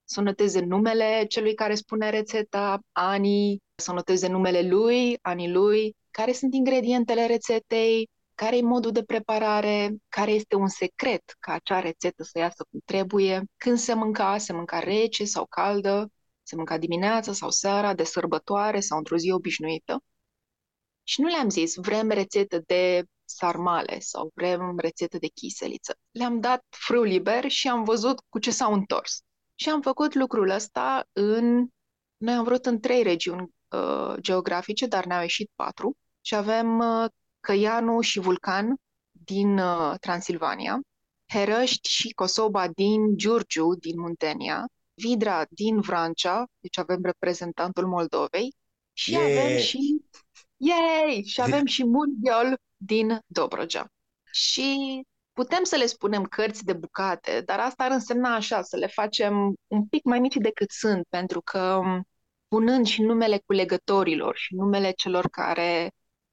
să 0.03 0.21
noteze 0.21 0.59
numele 0.59 1.25
celui 1.27 1.53
care 1.53 1.75
spune 1.75 2.09
rețeta, 2.09 2.79
anii, 2.91 3.63
să 3.75 3.91
noteze 3.91 4.27
numele 4.27 4.61
lui, 4.61 5.17
anii 5.21 5.51
lui, 5.51 5.95
care 6.11 6.31
sunt 6.31 6.53
ingredientele 6.53 7.25
rețetei, 7.25 8.09
care 8.35 8.57
e 8.57 8.61
modul 8.61 8.91
de 8.91 9.03
preparare, 9.03 9.95
care 10.09 10.31
este 10.31 10.55
un 10.55 10.67
secret 10.67 11.35
ca 11.39 11.53
acea 11.53 11.79
rețetă 11.79 12.23
să 12.23 12.37
iasă 12.39 12.65
cum 12.69 12.79
trebuie, 12.85 13.43
când 13.57 13.77
se 13.77 13.93
mânca, 13.93 14.37
se 14.37 14.53
mânca 14.53 14.79
rece 14.79 15.25
sau 15.25 15.45
caldă, 15.45 16.11
se 16.43 16.55
mânca 16.55 16.77
dimineața 16.77 17.33
sau 17.33 17.49
seara, 17.49 17.93
de 17.93 18.03
sărbătoare 18.03 18.79
sau 18.79 18.97
într-o 18.97 19.17
zi 19.17 19.31
obișnuită. 19.31 20.03
Și 21.03 21.21
nu 21.21 21.27
le-am 21.27 21.49
zis, 21.49 21.75
vrem 21.75 22.09
rețetă 22.09 22.61
de 22.65 23.03
sarmale 23.25 23.99
sau 23.99 24.31
vrem 24.33 24.77
rețetă 24.77 25.17
de 25.17 25.27
chiseliță. 25.27 25.97
Le-am 26.11 26.39
dat 26.39 26.65
frâu 26.69 27.03
liber 27.03 27.49
și 27.49 27.67
am 27.67 27.83
văzut 27.83 28.19
cu 28.29 28.39
ce 28.39 28.51
s-au 28.51 28.73
întors. 28.73 29.21
Și 29.55 29.69
am 29.69 29.81
făcut 29.81 30.13
lucrul 30.13 30.49
ăsta 30.49 31.07
în... 31.13 31.67
Noi 32.17 32.33
am 32.33 32.43
vrut 32.43 32.65
în 32.65 32.79
trei 32.79 33.03
regiuni 33.03 33.49
uh, 33.75 34.15
geografice, 34.19 34.85
dar 34.85 35.05
ne-au 35.05 35.21
ieșit 35.21 35.51
patru. 35.55 35.97
Și 36.21 36.35
avem 36.35 36.79
uh, 36.79 37.05
Căianu 37.39 38.01
și 38.01 38.19
Vulcan 38.19 38.75
din 39.11 39.57
uh, 39.57 39.93
Transilvania, 39.99 40.79
Herăști 41.33 41.89
și 41.89 42.09
Kosoba 42.09 42.67
din 42.67 43.17
Giurgiu, 43.17 43.75
din 43.75 43.99
Muntenia, 43.99 44.65
Vidra 44.93 45.45
din 45.49 45.79
Vrancea, 45.79 46.45
deci 46.59 46.77
avem 46.77 46.99
reprezentantul 47.03 47.87
Moldovei, 47.87 48.55
și 48.93 49.11
yeah. 49.11 49.23
avem 49.23 49.57
și 49.57 50.01
Yay! 50.57 51.23
Și 51.25 51.41
avem 51.41 51.65
și 51.65 51.85
Murghiol 51.85 52.57
din 52.77 53.19
Dobrogea. 53.25 53.87
Și 54.31 55.01
putem 55.33 55.63
să 55.63 55.75
le 55.75 55.85
spunem 55.85 56.23
cărți 56.23 56.63
de 56.63 56.73
bucate, 56.73 57.41
dar 57.45 57.59
asta 57.59 57.83
ar 57.83 57.91
însemna 57.91 58.35
așa, 58.35 58.61
să 58.61 58.77
le 58.77 58.87
facem 58.87 59.53
un 59.67 59.87
pic 59.87 60.03
mai 60.03 60.19
mici 60.19 60.35
decât 60.35 60.71
sunt, 60.71 61.05
pentru 61.09 61.41
că 61.41 61.81
punând 62.55 62.85
și 62.85 63.01
numele 63.01 63.41
culegătorilor 63.45 64.35
și 64.35 64.55
numele 64.55 64.91
celor 64.91 65.27
care 65.27 65.91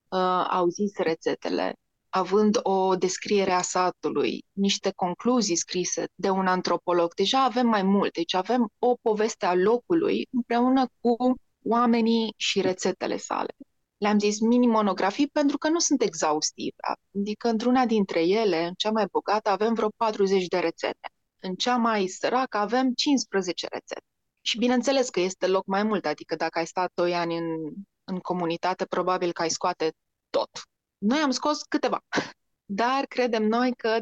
uh, 0.08 0.46
au 0.50 0.68
zis 0.68 0.96
rețetele, 0.96 1.74
având 2.08 2.58
o 2.62 2.96
descriere 2.96 3.52
a 3.52 3.62
satului, 3.62 4.44
niște 4.52 4.92
concluzii 4.96 5.56
scrise 5.56 6.04
de 6.14 6.30
un 6.30 6.46
antropolog, 6.46 7.14
deja 7.14 7.44
avem 7.44 7.66
mai 7.66 7.82
mult. 7.82 8.12
Deci 8.12 8.34
avem 8.34 8.68
o 8.78 8.94
poveste 9.02 9.46
a 9.46 9.54
locului 9.54 10.28
împreună 10.32 10.86
cu 11.00 11.34
oamenii 11.64 12.34
și 12.36 12.60
rețetele 12.60 13.16
sale. 13.16 13.54
Le-am 13.96 14.18
zis 14.18 14.40
mini-monografii 14.40 15.28
pentru 15.28 15.58
că 15.58 15.68
nu 15.68 15.78
sunt 15.78 16.02
exhaustive. 16.02 16.76
Adică 17.16 17.48
într-una 17.48 17.86
dintre 17.86 18.24
ele, 18.24 18.64
în 18.64 18.72
cea 18.76 18.90
mai 18.90 19.06
bogată, 19.12 19.48
avem 19.50 19.74
vreo 19.74 19.88
40 19.96 20.46
de 20.46 20.58
rețete. 20.58 21.08
În 21.38 21.54
cea 21.54 21.76
mai 21.76 22.06
săracă 22.06 22.56
avem 22.56 22.92
15 22.92 23.66
rețete. 23.70 24.11
Și 24.42 24.58
bineînțeles 24.58 25.08
că 25.08 25.20
este 25.20 25.46
loc 25.46 25.66
mai 25.66 25.82
mult, 25.82 26.06
adică 26.06 26.36
dacă 26.36 26.58
ai 26.58 26.66
stat 26.66 26.90
2 26.94 27.14
ani 27.14 27.36
în, 27.36 27.72
în 28.04 28.18
comunitate, 28.18 28.84
probabil 28.84 29.32
că 29.32 29.42
ai 29.42 29.50
scoate 29.50 29.92
tot. 30.30 30.50
Noi 30.98 31.18
am 31.18 31.30
scos 31.30 31.62
câteva, 31.62 32.00
dar 32.64 33.04
credem 33.08 33.42
noi 33.42 33.74
că 33.76 33.98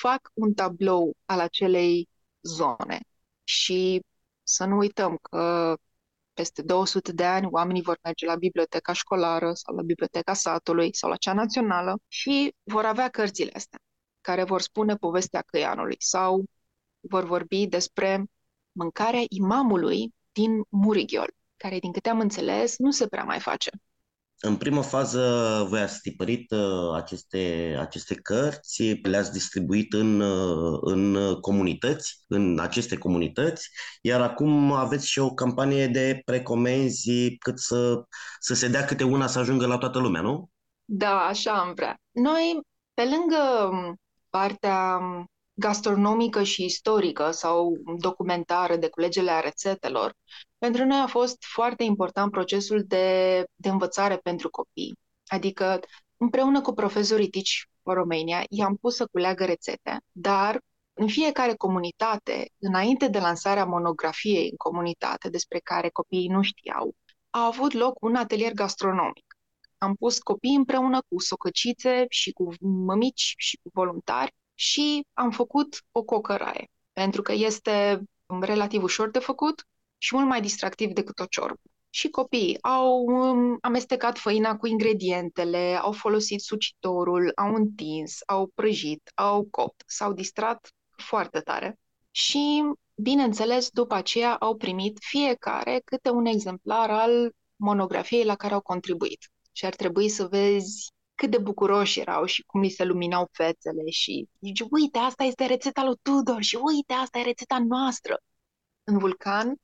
fac 0.00 0.30
un 0.34 0.54
tablou 0.54 1.16
al 1.24 1.40
acelei 1.40 2.08
zone. 2.42 3.00
Și 3.44 4.02
să 4.42 4.64
nu 4.64 4.76
uităm 4.76 5.16
că 5.16 5.76
peste 6.32 6.62
200 6.62 7.12
de 7.12 7.24
ani 7.24 7.46
oamenii 7.50 7.82
vor 7.82 7.98
merge 8.02 8.26
la 8.26 8.36
biblioteca 8.36 8.92
școlară 8.92 9.52
sau 9.54 9.74
la 9.74 9.82
biblioteca 9.82 10.34
satului 10.34 10.94
sau 10.96 11.10
la 11.10 11.16
cea 11.16 11.32
națională 11.32 11.98
și 12.08 12.54
vor 12.62 12.84
avea 12.84 13.08
cărțile 13.08 13.50
astea 13.54 13.78
care 14.20 14.44
vor 14.44 14.60
spune 14.60 14.94
povestea 14.94 15.42
căianului 15.46 15.96
sau 15.98 16.44
vor 17.00 17.24
vorbi 17.24 17.66
despre 17.66 18.24
mâncarea 18.78 19.24
imamului 19.28 20.14
din 20.32 20.50
Murighiol, 20.68 21.30
care, 21.56 21.78
din 21.78 21.92
câte 21.92 22.08
am 22.08 22.20
înțeles, 22.20 22.78
nu 22.78 22.90
se 22.90 23.06
prea 23.06 23.24
mai 23.24 23.40
face. 23.40 23.70
În 24.40 24.56
primă 24.56 24.82
fază 24.82 25.22
voi 25.68 25.80
ați 25.80 26.00
tipărit 26.00 26.50
uh, 26.50 26.94
aceste, 26.94 27.76
aceste 27.80 28.14
cărți, 28.14 28.82
le-ați 29.02 29.32
distribuit 29.32 29.92
în, 29.92 30.20
uh, 30.20 30.78
în 30.80 31.34
comunități, 31.40 32.24
în 32.28 32.58
aceste 32.58 32.98
comunități, 32.98 33.70
iar 34.02 34.20
acum 34.20 34.72
aveți 34.72 35.08
și 35.08 35.18
o 35.18 35.34
campanie 35.34 35.86
de 35.86 36.20
precomenzi 36.24 37.36
cât 37.38 37.58
să, 37.58 38.02
să 38.38 38.54
se 38.54 38.68
dea 38.68 38.84
câte 38.84 39.04
una 39.04 39.26
să 39.26 39.38
ajungă 39.38 39.66
la 39.66 39.78
toată 39.78 39.98
lumea, 39.98 40.20
nu? 40.20 40.50
Da, 40.84 41.20
așa 41.20 41.52
am 41.52 41.72
vrea. 41.74 42.00
Noi, 42.10 42.60
pe 42.94 43.02
lângă 43.02 43.70
partea 44.30 44.98
gastronomică 45.58 46.42
și 46.42 46.64
istorică 46.64 47.30
sau 47.30 47.76
documentară 47.98 48.76
de 48.76 48.88
culegele 48.88 49.30
a 49.30 49.40
rețetelor, 49.40 50.14
pentru 50.58 50.84
noi 50.84 50.98
a 50.98 51.06
fost 51.06 51.36
foarte 51.40 51.84
important 51.84 52.30
procesul 52.30 52.84
de, 52.86 53.44
de 53.54 53.68
învățare 53.68 54.16
pentru 54.16 54.50
copii. 54.50 54.98
Adică, 55.26 55.80
împreună 56.16 56.60
cu 56.60 56.72
profesorii 56.72 57.28
Teach 57.28 57.48
for 57.82 57.94
Romania, 57.94 58.44
i-am 58.48 58.76
pus 58.76 58.94
să 58.96 59.06
culeagă 59.06 59.44
rețete, 59.44 60.00
dar 60.12 60.60
în 60.92 61.06
fiecare 61.06 61.54
comunitate, 61.54 62.50
înainte 62.58 63.08
de 63.08 63.18
lansarea 63.18 63.64
monografiei 63.64 64.48
în 64.50 64.56
comunitate, 64.56 65.28
despre 65.28 65.58
care 65.58 65.88
copiii 65.88 66.28
nu 66.28 66.42
știau, 66.42 66.94
a 67.30 67.44
avut 67.46 67.72
loc 67.72 68.02
un 68.02 68.14
atelier 68.14 68.52
gastronomic. 68.52 69.36
Am 69.78 69.94
pus 69.94 70.18
copii 70.18 70.54
împreună 70.54 70.98
cu 71.08 71.20
socăcițe 71.20 72.06
și 72.08 72.32
cu 72.32 72.48
mămici 72.60 73.34
și 73.36 73.58
cu 73.62 73.70
voluntari 73.72 74.34
și 74.58 75.06
am 75.12 75.30
făcut 75.30 75.84
o 75.92 76.02
cocăraie, 76.02 76.70
pentru 76.92 77.22
că 77.22 77.32
este 77.32 78.02
relativ 78.40 78.82
ușor 78.82 79.10
de 79.10 79.18
făcut 79.18 79.66
și 79.98 80.14
mult 80.14 80.28
mai 80.28 80.40
distractiv 80.40 80.92
decât 80.92 81.18
o 81.18 81.24
ciorbă. 81.24 81.60
Și 81.90 82.08
copiii 82.08 82.62
au 82.62 83.04
um, 83.04 83.58
amestecat 83.60 84.18
făina 84.18 84.56
cu 84.56 84.66
ingredientele, 84.66 85.78
au 85.82 85.92
folosit 85.92 86.40
sucitorul, 86.40 87.32
au 87.34 87.54
întins, 87.54 88.18
au 88.26 88.50
prăjit, 88.54 89.10
au 89.14 89.48
copt, 89.50 89.82
s-au 89.86 90.12
distrat 90.12 90.72
foarte 90.96 91.40
tare. 91.40 91.78
Și, 92.10 92.62
bineînțeles, 92.96 93.70
după 93.70 93.94
aceea 93.94 94.36
au 94.36 94.56
primit 94.56 94.98
fiecare 95.00 95.80
câte 95.84 96.10
un 96.10 96.26
exemplar 96.26 96.90
al 96.90 97.32
monografiei 97.56 98.24
la 98.24 98.36
care 98.36 98.54
au 98.54 98.60
contribuit. 98.60 99.30
Și 99.52 99.64
ar 99.64 99.74
trebui 99.74 100.08
să 100.08 100.26
vezi 100.26 100.92
cât 101.18 101.30
de 101.30 101.38
bucuroși 101.38 102.00
erau 102.00 102.24
și 102.24 102.42
cum 102.42 102.60
li 102.60 102.68
se 102.68 102.84
luminau 102.84 103.28
fețele 103.32 103.90
și 103.90 104.28
zici, 104.40 104.60
uite, 104.70 104.98
asta 104.98 105.24
este 105.24 105.46
rețeta 105.46 105.84
lui 105.84 105.96
Tudor 106.02 106.42
și 106.42 106.58
uite, 106.62 106.92
asta 106.92 107.18
e 107.18 107.22
rețeta 107.22 107.58
noastră. 107.68 108.20
În 108.84 108.98
Vulcan 108.98 109.54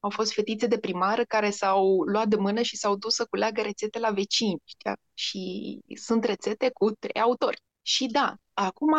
au 0.00 0.10
fost 0.10 0.32
fetițe 0.32 0.66
de 0.66 0.78
primară 0.78 1.24
care 1.24 1.50
s-au 1.50 2.02
luat 2.02 2.28
de 2.28 2.36
mână 2.36 2.62
și 2.62 2.76
s-au 2.76 2.96
dus 2.96 3.14
să 3.14 3.26
culeagă 3.30 3.62
rețete 3.62 3.98
la 3.98 4.10
vecini. 4.10 4.62
Știa? 4.64 4.96
Și 5.14 5.80
sunt 5.94 6.24
rețete 6.24 6.70
cu 6.70 6.90
trei 6.90 7.22
autori. 7.22 7.62
Și 7.82 8.06
da, 8.06 8.34
acum 8.52 8.94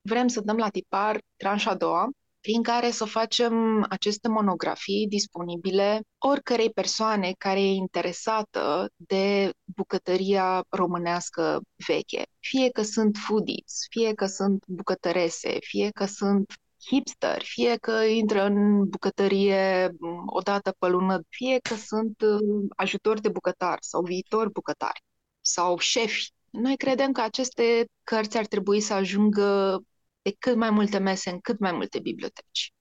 vrem 0.00 0.28
să 0.28 0.40
dăm 0.40 0.56
la 0.56 0.68
tipar 0.68 1.22
tranșa 1.36 1.70
a 1.70 1.74
doua, 1.74 2.08
prin 2.44 2.62
care 2.62 2.90
să 2.90 3.04
facem 3.04 3.86
aceste 3.88 4.28
monografii 4.28 5.06
disponibile 5.08 6.00
oricărei 6.18 6.70
persoane 6.70 7.32
care 7.38 7.60
e 7.60 7.72
interesată 7.72 8.88
de 8.96 9.50
bucătăria 9.64 10.64
românească 10.68 11.60
veche. 11.86 12.22
Fie 12.40 12.70
că 12.70 12.82
sunt 12.82 13.16
foodies, 13.16 13.86
fie 13.90 14.14
că 14.14 14.26
sunt 14.26 14.64
bucătărese, 14.66 15.56
fie 15.60 15.90
că 15.90 16.04
sunt 16.04 16.52
hipster, 16.86 17.42
fie 17.42 17.76
că 17.76 17.92
intră 17.92 18.44
în 18.44 18.88
bucătărie 18.88 19.90
o 20.26 20.40
dată 20.40 20.74
pe 20.78 20.86
lună, 20.88 21.20
fie 21.28 21.58
că 21.62 21.74
sunt 21.74 22.20
uh, 22.20 22.68
ajutori 22.76 23.20
de 23.20 23.28
bucătar 23.28 23.76
sau 23.80 24.02
viitori 24.02 24.50
bucătari 24.50 25.02
sau 25.40 25.78
șefi. 25.78 26.32
Noi 26.50 26.76
credem 26.76 27.12
că 27.12 27.20
aceste 27.20 27.84
cărți 28.02 28.36
ar 28.36 28.46
trebui 28.46 28.80
să 28.80 28.92
ajungă 28.92 29.78
pe 30.24 30.36
cât 30.38 30.56
mai 30.56 30.70
multe 30.70 30.98
mese 30.98 31.30
în 31.30 31.40
cât 31.40 31.58
mai 31.58 31.72
multe 31.72 31.98
biblioteci. 31.98 32.72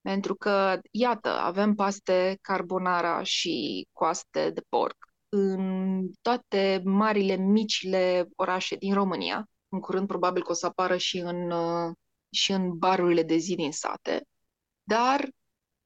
Pentru 0.00 0.34
că, 0.34 0.80
iată, 0.90 1.28
avem 1.28 1.74
paste 1.74 2.38
carbonara 2.40 3.22
și 3.22 3.86
coaste 3.92 4.50
de 4.50 4.62
porc 4.68 4.96
în 5.28 6.10
toate 6.22 6.80
marile, 6.84 7.36
micile 7.36 8.28
orașe 8.36 8.76
din 8.76 8.94
România. 8.94 9.48
În 9.68 9.80
curând, 9.80 10.06
probabil 10.06 10.42
că 10.42 10.50
o 10.50 10.54
să 10.54 10.66
apară 10.66 10.96
și 10.96 11.18
în 11.18 11.50
uh, 11.50 11.92
și 12.30 12.52
în 12.52 12.78
barurile 12.78 13.22
de 13.22 13.36
zi 13.36 13.54
din 13.54 13.72
sate, 13.72 14.26
dar 14.82 15.28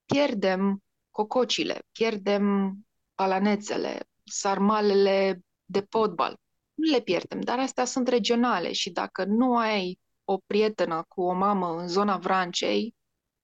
pierdem 0.06 0.82
cococile, 1.10 1.82
pierdem 1.92 2.76
palanețele, 3.14 4.00
sarmalele 4.24 5.40
de 5.64 5.82
potbal. 5.82 6.36
Nu 6.74 6.90
le 6.90 7.00
pierdem, 7.00 7.40
dar 7.40 7.58
astea 7.58 7.84
sunt 7.84 8.08
regionale 8.08 8.72
și 8.72 8.90
dacă 8.90 9.24
nu 9.24 9.56
ai 9.56 9.98
o 10.32 10.38
prietenă 10.46 11.04
cu 11.08 11.22
o 11.22 11.32
mamă 11.32 11.76
în 11.80 11.88
zona 11.88 12.16
Vrancei 12.16 12.94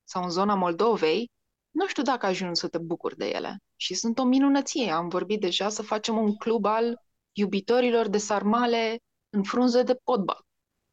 sau 0.03 0.23
în 0.23 0.29
zona 0.29 0.55
Moldovei, 0.55 1.31
nu 1.71 1.87
știu 1.87 2.03
dacă 2.03 2.25
ajungi 2.25 2.59
să 2.59 2.67
te 2.67 2.77
bucuri 2.77 3.17
de 3.17 3.25
ele. 3.25 3.57
Și 3.75 3.93
sunt 3.93 4.19
o 4.19 4.23
minunăție. 4.23 4.91
Am 4.91 5.07
vorbit 5.07 5.39
deja 5.39 5.69
să 5.69 5.81
facem 5.81 6.17
un 6.17 6.35
club 6.35 6.65
al 6.65 7.01
iubitorilor 7.31 8.07
de 8.07 8.17
sarmale 8.17 8.99
în 9.29 9.43
frunză 9.43 9.83
de 9.83 9.99
potbal. 10.03 10.41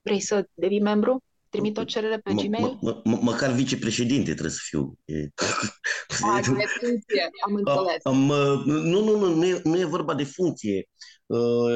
Vrei 0.02 0.20
să 0.20 0.46
devii 0.54 0.80
membru? 0.80 1.22
Trimit 1.48 1.76
o 1.76 1.84
cerere 1.84 2.18
pe 2.18 2.32
Gmail? 2.34 2.78
M- 2.78 3.02
m- 3.02 3.20
măcar 3.20 3.50
vicepreședinte 3.50 4.30
trebuie 4.30 4.50
să 4.50 4.60
fiu. 4.62 4.94
E... 5.04 5.28
A, 6.24 6.40
de 6.40 6.64
funcție, 6.80 7.30
am 7.46 7.54
înțeles. 7.54 8.04
Am, 8.04 8.16
nu, 8.64 9.00
nu, 9.00 9.16
nu, 9.16 9.34
nu 9.34 9.44
e, 9.44 9.60
nu 9.64 9.78
e 9.78 9.84
vorba 9.84 10.14
de 10.14 10.24
funcție. 10.24 10.88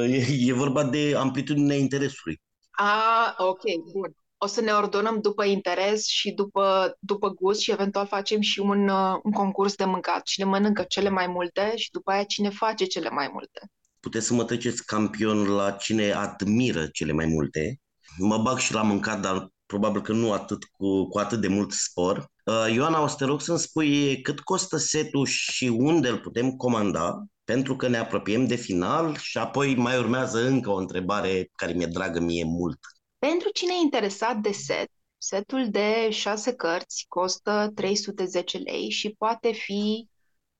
E, 0.07 0.25
e 0.39 0.53
vorba 0.53 0.83
de 0.83 1.13
amplitudinea 1.17 1.75
interesului. 1.75 2.41
A, 2.81 3.35
ok, 3.37 3.61
bun. 3.91 4.15
O 4.37 4.47
să 4.47 4.61
ne 4.61 4.71
ordonăm 4.71 5.21
după 5.21 5.43
interes 5.43 6.05
și 6.05 6.31
după, 6.31 6.95
după 6.99 7.29
gust 7.29 7.59
și 7.59 7.71
eventual 7.71 8.07
facem 8.07 8.41
și 8.41 8.59
un, 8.59 8.89
un 9.23 9.31
concurs 9.31 9.75
de 9.75 9.85
mâncat. 9.85 10.23
Cine 10.23 10.45
mănâncă 10.45 10.83
cele 10.83 11.09
mai 11.09 11.27
multe 11.27 11.73
și 11.75 11.91
după 11.91 12.11
aia 12.11 12.23
cine 12.23 12.49
face 12.49 12.85
cele 12.85 13.09
mai 13.09 13.29
multe. 13.31 13.71
Puteți 13.99 14.25
să 14.25 14.33
mă 14.33 14.43
treceți 14.43 14.85
campion 14.85 15.47
la 15.47 15.71
cine 15.71 16.11
admiră 16.11 16.87
cele 16.87 17.11
mai 17.11 17.25
multe. 17.25 17.79
Mă 18.17 18.37
bag 18.37 18.57
și 18.57 18.73
la 18.73 18.81
mâncat, 18.81 19.21
dar 19.21 19.47
probabil 19.65 20.01
că 20.01 20.13
nu 20.13 20.31
atât 20.31 20.63
cu, 20.63 21.07
cu 21.07 21.17
atât 21.17 21.41
de 21.41 21.47
mult 21.47 21.71
spor. 21.71 22.31
Uh, 22.45 22.73
Ioana, 22.73 23.01
o 23.01 23.07
să 23.07 23.15
te 23.17 23.25
rog 23.25 23.41
să-mi 23.41 23.59
spui 23.59 24.21
cât 24.21 24.39
costă 24.39 24.77
setul 24.77 25.25
și 25.25 25.65
unde 25.65 26.09
îl 26.09 26.19
putem 26.19 26.51
comanda, 26.51 27.25
pentru 27.49 27.75
că 27.75 27.87
ne 27.87 27.97
apropiem 27.97 28.47
de 28.47 28.55
final 28.55 29.17
și 29.17 29.37
apoi 29.37 29.75
mai 29.75 29.97
urmează 29.97 30.47
încă 30.47 30.69
o 30.69 30.75
întrebare 30.75 31.49
care 31.55 31.73
mi-e 31.73 31.85
dragă 31.85 32.19
mie 32.19 32.43
mult. 32.43 32.79
Pentru 33.17 33.49
cine 33.49 33.73
e 33.73 33.83
interesat 33.83 34.37
de 34.37 34.51
set, 34.51 34.91
setul 35.17 35.69
de 35.69 36.09
șase 36.09 36.53
cărți 36.53 37.05
costă 37.07 37.71
310 37.75 38.57
lei 38.57 38.89
și 38.89 39.09
poate 39.17 39.51
fi 39.51 40.07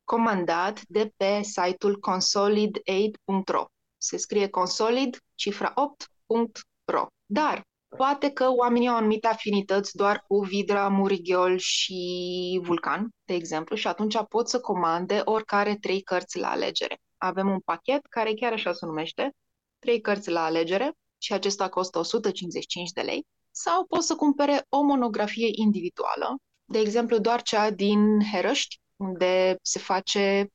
comandat 0.04 0.82
de 0.88 1.14
pe 1.18 1.42
site-ul 1.44 2.00
consolid8.ro. 2.10 3.66
Se 3.98 4.18
scrie 4.18 4.48
consolid, 4.48 5.18
cifra 5.36 5.74
8.ro. 5.74 7.06
Dar 7.26 7.62
Poate 7.98 8.30
că 8.32 8.52
oamenii 8.52 8.88
au 8.88 8.96
anumite 8.96 9.28
afinități 9.28 9.96
doar 9.96 10.24
cu 10.28 10.40
Vidra, 10.40 10.88
Murighiol 10.88 11.58
și 11.58 12.60
Vulcan, 12.64 13.10
de 13.26 13.34
exemplu, 13.34 13.76
și 13.76 13.88
atunci 13.88 14.18
pot 14.30 14.50
să 14.50 14.60
comande 14.60 15.22
oricare 15.26 15.76
trei 15.76 16.02
cărți 16.02 16.38
la 16.38 16.50
alegere. 16.50 17.02
Avem 17.18 17.50
un 17.50 17.60
pachet 17.60 18.06
care 18.06 18.34
chiar 18.34 18.54
așa 18.54 18.74
se 18.74 18.86
numește, 18.86 19.36
trei 19.80 20.02
cărți 20.02 20.30
la 20.30 20.44
alegere 20.44 20.94
și 21.18 21.34
acesta 21.34 21.70
costă 21.70 22.00
155 22.00 22.92
de 22.92 23.02
lei, 23.02 23.26
sau 23.52 23.86
pot 23.86 24.04
să 24.04 24.16
cumpere 24.16 24.66
o 24.70 24.82
monografie 24.82 25.50
individuală, 25.52 26.36
de 26.66 26.80
exemplu 26.80 27.18
doar 27.18 27.42
cea 27.42 27.70
din 27.70 28.20
Herăști, 28.32 28.80
unde 28.96 29.56
se 29.62 29.80
face 29.80 30.48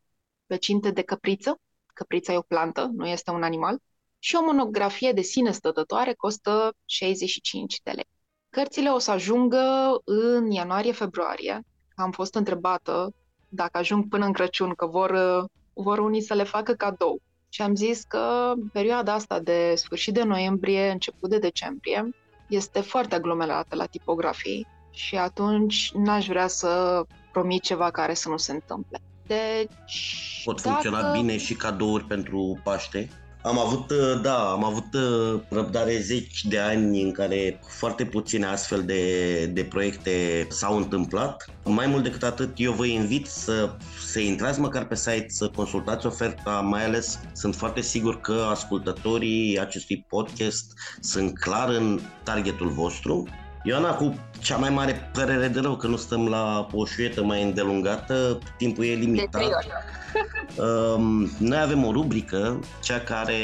pe 0.47 0.57
cinte 0.57 0.91
de 0.91 1.03
căpriță. 1.03 1.59
Căprița 1.87 2.33
e 2.33 2.37
o 2.37 2.43
plantă, 2.43 2.91
nu 2.93 3.07
este 3.07 3.31
un 3.31 3.43
animal 3.43 3.79
și 4.25 4.37
o 4.37 4.45
monografie 4.45 5.13
de 5.13 5.21
sine 5.21 5.51
stătătoare 5.51 6.13
costă 6.13 6.75
65 6.85 7.81
de 7.83 7.91
lei. 7.91 8.09
Cărțile 8.51 8.89
o 8.89 8.99
să 8.99 9.11
ajungă 9.11 9.59
în 10.05 10.51
ianuarie-februarie. 10.51 11.61
Am 11.95 12.11
fost 12.11 12.35
întrebată 12.35 13.15
dacă 13.49 13.79
ajung 13.79 14.09
până 14.09 14.25
în 14.25 14.33
Crăciun, 14.33 14.75
că 14.75 14.87
vor, 14.87 15.45
vor 15.73 15.99
unii 15.99 16.21
să 16.23 16.35
le 16.35 16.43
facă 16.43 16.73
cadou. 16.73 17.21
Și 17.49 17.63
am 17.63 17.75
zis 17.75 18.03
că 18.09 18.53
perioada 18.73 19.13
asta 19.13 19.41
de 19.41 19.73
sfârșit 19.77 20.15
de 20.15 20.23
noiembrie, 20.23 20.91
început 20.91 21.31
de 21.31 21.39
decembrie, 21.39 22.09
este 22.49 22.81
foarte 22.81 23.15
aglomerată 23.15 23.77
la 23.77 23.87
tipografii 23.87 24.67
și 24.91 25.17
atunci 25.17 25.91
n-aș 25.95 26.27
vrea 26.27 26.47
să 26.47 27.03
promit 27.33 27.63
ceva 27.63 27.91
care 27.91 28.15
să 28.15 28.29
nu 28.29 28.37
se 28.37 28.53
întâmple. 28.53 29.01
Deci, 29.27 30.43
Pot 30.45 30.61
funcționa 30.61 31.01
dacă... 31.01 31.19
bine 31.19 31.37
și 31.37 31.55
cadouri 31.55 32.05
pentru 32.05 32.61
Paște? 32.63 33.24
Am 33.47 33.59
avut, 33.59 33.91
uh, 33.91 34.21
da, 34.23 34.51
am 34.51 34.65
avut 34.65 34.95
uh, 34.95 35.41
răbdare 35.49 36.01
zeci 36.01 36.45
de 36.45 36.59
ani 36.59 37.03
în 37.03 37.13
care 37.13 37.61
foarte 37.67 38.05
puține 38.05 38.47
astfel 38.47 38.83
de, 38.85 39.47
de 39.47 39.65
proiecte 39.65 40.47
s-au 40.51 40.77
întâmplat. 40.77 41.45
Mai 41.65 41.87
mult 41.87 42.03
decât 42.03 42.23
atât, 42.23 42.53
eu 42.57 42.73
vă 42.73 42.87
invit 42.87 43.27
să, 43.27 43.77
să 44.07 44.21
intrați 44.21 44.61
măcar 44.61 44.87
pe 44.87 44.95
site, 44.95 45.27
să 45.29 45.49
consultați 45.49 46.07
oferta, 46.07 46.51
mai 46.61 46.85
ales 46.85 47.21
sunt 47.33 47.55
foarte 47.55 47.81
sigur 47.81 48.21
că 48.21 48.47
ascultătorii 48.51 49.61
acestui 49.61 50.05
podcast 50.09 50.73
sunt 51.01 51.39
clar 51.39 51.69
în 51.69 52.01
targetul 52.23 52.69
vostru 52.69 53.29
Ioana, 53.67 53.95
cu 53.95 54.15
cea 54.41 54.57
mai 54.57 54.71
mare 54.71 55.11
părere 55.13 55.49
de 55.49 55.61
rău 55.61 55.77
că 55.77 55.87
nu 55.87 55.97
stăm 55.97 56.29
la 56.29 56.67
o 56.73 56.85
șuietă 56.85 57.23
mai 57.23 57.43
îndelungată, 57.43 58.39
timpul 58.57 58.85
e 58.85 58.95
limitat. 58.95 59.43
um, 60.97 61.31
noi 61.39 61.59
avem 61.61 61.85
o 61.85 61.93
rubrică, 61.93 62.61
cea 62.83 63.01
care 63.01 63.35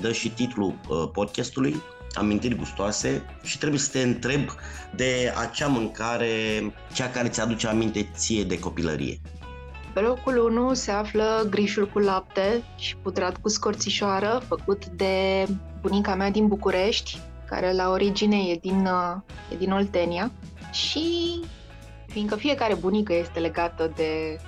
dă 0.00 0.12
și 0.12 0.30
titlul 0.30 0.74
uh, 0.88 1.08
podcastului, 1.12 1.82
amintiri 2.14 2.54
gustoase 2.54 3.22
și 3.42 3.58
trebuie 3.58 3.80
să 3.80 3.90
te 3.90 4.02
întreb 4.02 4.40
de 4.94 5.32
acea 5.40 5.66
mâncare, 5.66 6.28
cea 6.92 7.08
care 7.08 7.28
ți 7.28 7.40
aduce 7.40 7.66
aminte 7.66 8.10
ție 8.14 8.44
de 8.44 8.58
copilărie. 8.58 9.20
Pe 9.94 10.00
locul 10.00 10.38
1 10.38 10.74
se 10.74 10.90
află 10.90 11.46
grișul 11.50 11.88
cu 11.88 11.98
lapte 11.98 12.62
și 12.76 12.96
putrat 12.96 13.36
cu 13.36 13.48
scorțișoară, 13.48 14.42
făcut 14.46 14.86
de 14.86 15.46
bunica 15.80 16.14
mea 16.14 16.30
din 16.30 16.46
București, 16.46 17.18
care 17.48 17.72
la 17.72 17.90
origine 17.90 18.36
e 18.36 18.58
din, 18.60 18.86
uh, 18.86 19.16
e 19.52 19.56
din 19.56 19.72
Oltenia 19.72 20.30
și 20.70 21.40
fiindcă 22.06 22.36
fiecare 22.36 22.74
bunică 22.74 23.14
este 23.14 23.38
legată 23.38 23.92
de, 23.96 24.40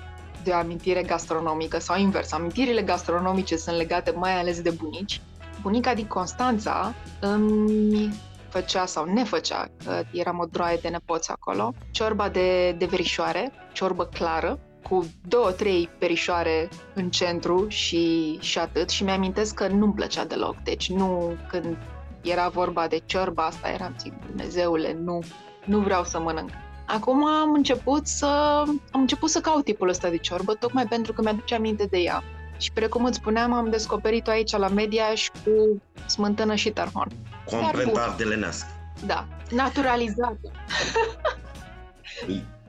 de 0.43 0.51
o 0.51 0.55
amintire 0.55 1.01
gastronomică 1.01 1.79
sau 1.79 1.99
invers, 1.99 2.31
amintirile 2.31 2.81
gastronomice 2.81 3.55
sunt 3.55 3.75
legate 3.75 4.11
mai 4.11 4.39
ales 4.39 4.61
de 4.61 4.69
bunici, 4.69 5.21
bunica 5.61 5.93
din 5.93 6.07
Constanța 6.07 6.93
îmi 7.19 8.13
făcea 8.49 8.85
sau 8.85 9.05
ne 9.05 9.23
făcea, 9.23 9.67
că 9.85 10.03
eram 10.11 10.39
o 10.39 10.45
droaie 10.45 10.79
de 10.81 10.87
nepoți 10.87 11.31
acolo, 11.31 11.73
ciorba 11.91 12.29
de, 12.29 12.71
de 12.71 12.85
verișoare, 12.85 13.51
ciorbă 13.73 14.05
clară, 14.05 14.59
cu 14.89 15.05
două, 15.27 15.51
trei 15.51 15.89
perișoare 15.99 16.69
în 16.93 17.09
centru 17.09 17.67
și, 17.67 18.37
și 18.41 18.59
atât 18.59 18.89
și 18.89 19.03
mi-amintesc 19.03 19.53
că 19.53 19.67
nu-mi 19.67 19.93
plăcea 19.93 20.25
deloc. 20.25 20.55
Deci 20.63 20.91
nu 20.91 21.37
când 21.49 21.77
era 22.21 22.47
vorba 22.47 22.87
de 22.87 23.01
ciorba 23.05 23.45
asta, 23.45 23.69
eram 23.69 23.95
zic, 23.99 24.13
Dumnezeule, 24.27 24.97
nu, 25.03 25.19
nu 25.65 25.79
vreau 25.79 26.03
să 26.03 26.19
mănânc. 26.19 26.49
Acum 26.85 27.25
am 27.25 27.53
început 27.53 28.07
să 28.07 28.25
am 28.91 28.99
început 28.99 29.29
să 29.29 29.39
caut 29.39 29.63
tipul 29.63 29.89
ăsta 29.89 30.09
de 30.09 30.17
ciorbă, 30.17 30.53
tocmai 30.53 30.87
pentru 30.87 31.13
că 31.13 31.21
mi-aduce 31.21 31.55
aminte 31.55 31.85
de 31.85 31.97
ea. 31.97 32.23
Și 32.57 32.71
precum 32.71 33.05
îți 33.05 33.17
spuneam, 33.17 33.53
am 33.53 33.69
descoperit-o 33.69 34.29
aici 34.29 34.51
la 34.51 34.67
media 34.67 35.13
și 35.13 35.31
cu 35.31 35.81
smântână 36.05 36.55
și 36.55 36.69
tarhon. 36.69 37.07
Complet 37.45 37.95
ardelenească. 37.97 38.67
Da, 39.05 39.27
naturalizată. 39.49 40.51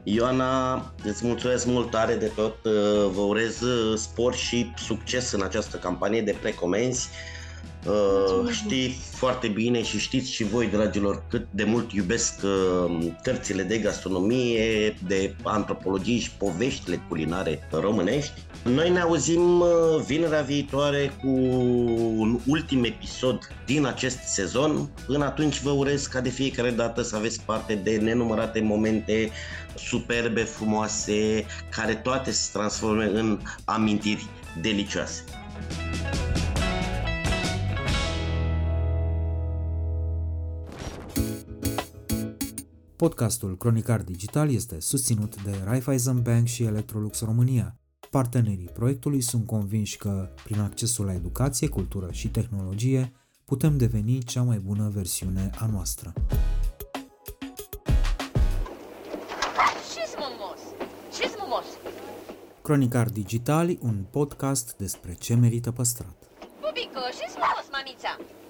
Ioana, 0.02 0.74
îți 1.04 1.26
mulțumesc 1.26 1.66
mult 1.66 1.90
tare 1.90 2.14
de 2.14 2.26
tot, 2.34 2.62
vă 3.12 3.20
urez 3.20 3.62
spor 3.94 4.34
și 4.34 4.72
succes 4.76 5.32
în 5.32 5.42
această 5.42 5.76
campanie 5.76 6.22
de 6.22 6.36
precomenzi. 6.40 7.08
Uh, 7.86 8.48
știi 8.50 8.96
foarte 9.10 9.48
bine 9.48 9.82
și 9.82 9.98
știți 9.98 10.32
și 10.32 10.44
voi, 10.44 10.66
dragilor, 10.66 11.24
cât 11.28 11.46
de 11.50 11.64
mult 11.64 11.92
iubesc 11.92 12.40
uh, 12.42 13.06
cărțile 13.22 13.62
de 13.62 13.78
gastronomie, 13.78 14.96
de 15.06 15.34
antropologie 15.42 16.18
și 16.18 16.30
poveștile 16.30 17.00
culinare 17.08 17.68
românești. 17.70 18.32
Noi 18.64 18.90
ne 18.90 19.00
auzim 19.00 19.60
uh, 19.60 19.68
vinerea 20.06 20.40
viitoare 20.40 21.12
cu 21.20 21.28
un 22.16 22.38
ultim 22.46 22.84
episod 22.84 23.38
din 23.66 23.86
acest 23.86 24.18
sezon. 24.18 24.90
Până 25.06 25.24
atunci 25.24 25.60
vă 25.60 25.70
urez 25.70 26.06
ca 26.06 26.20
de 26.20 26.28
fiecare 26.28 26.70
dată 26.70 27.02
să 27.02 27.16
aveți 27.16 27.40
parte 27.40 27.74
de 27.74 27.96
nenumărate 27.96 28.60
momente 28.60 29.30
superbe, 29.74 30.42
frumoase, 30.42 31.46
care 31.70 31.94
toate 31.94 32.30
se 32.30 32.48
transforme 32.52 33.10
în 33.14 33.38
amintiri 33.64 34.26
delicioase. 34.60 35.41
Podcastul 43.02 43.56
Cronicar 43.56 44.02
Digital 44.02 44.50
este 44.50 44.80
susținut 44.80 45.42
de 45.42 45.50
Raiffeisen 45.64 46.22
Bank 46.22 46.46
și 46.46 46.62
Electrolux 46.62 47.20
România. 47.20 47.76
Partenerii 48.10 48.70
proiectului 48.72 49.20
sunt 49.20 49.46
convinși 49.46 49.96
că, 49.96 50.28
prin 50.44 50.60
accesul 50.60 51.04
la 51.04 51.12
educație, 51.12 51.68
cultură 51.68 52.08
și 52.12 52.28
tehnologie, 52.28 53.12
putem 53.44 53.76
deveni 53.76 54.18
cea 54.18 54.42
mai 54.42 54.58
bună 54.58 54.90
versiune 54.94 55.50
a 55.58 55.66
noastră. 55.66 56.12
Cronicar 62.62 63.08
Digital, 63.08 63.76
un 63.80 64.04
podcast 64.10 64.76
despre 64.76 65.14
ce 65.14 65.34
merită 65.34 65.72
păstrat. 65.72 66.16
Bubico, 66.60 67.00
și 67.10 67.28
frumos, 67.28 67.66
mamița! 67.72 68.41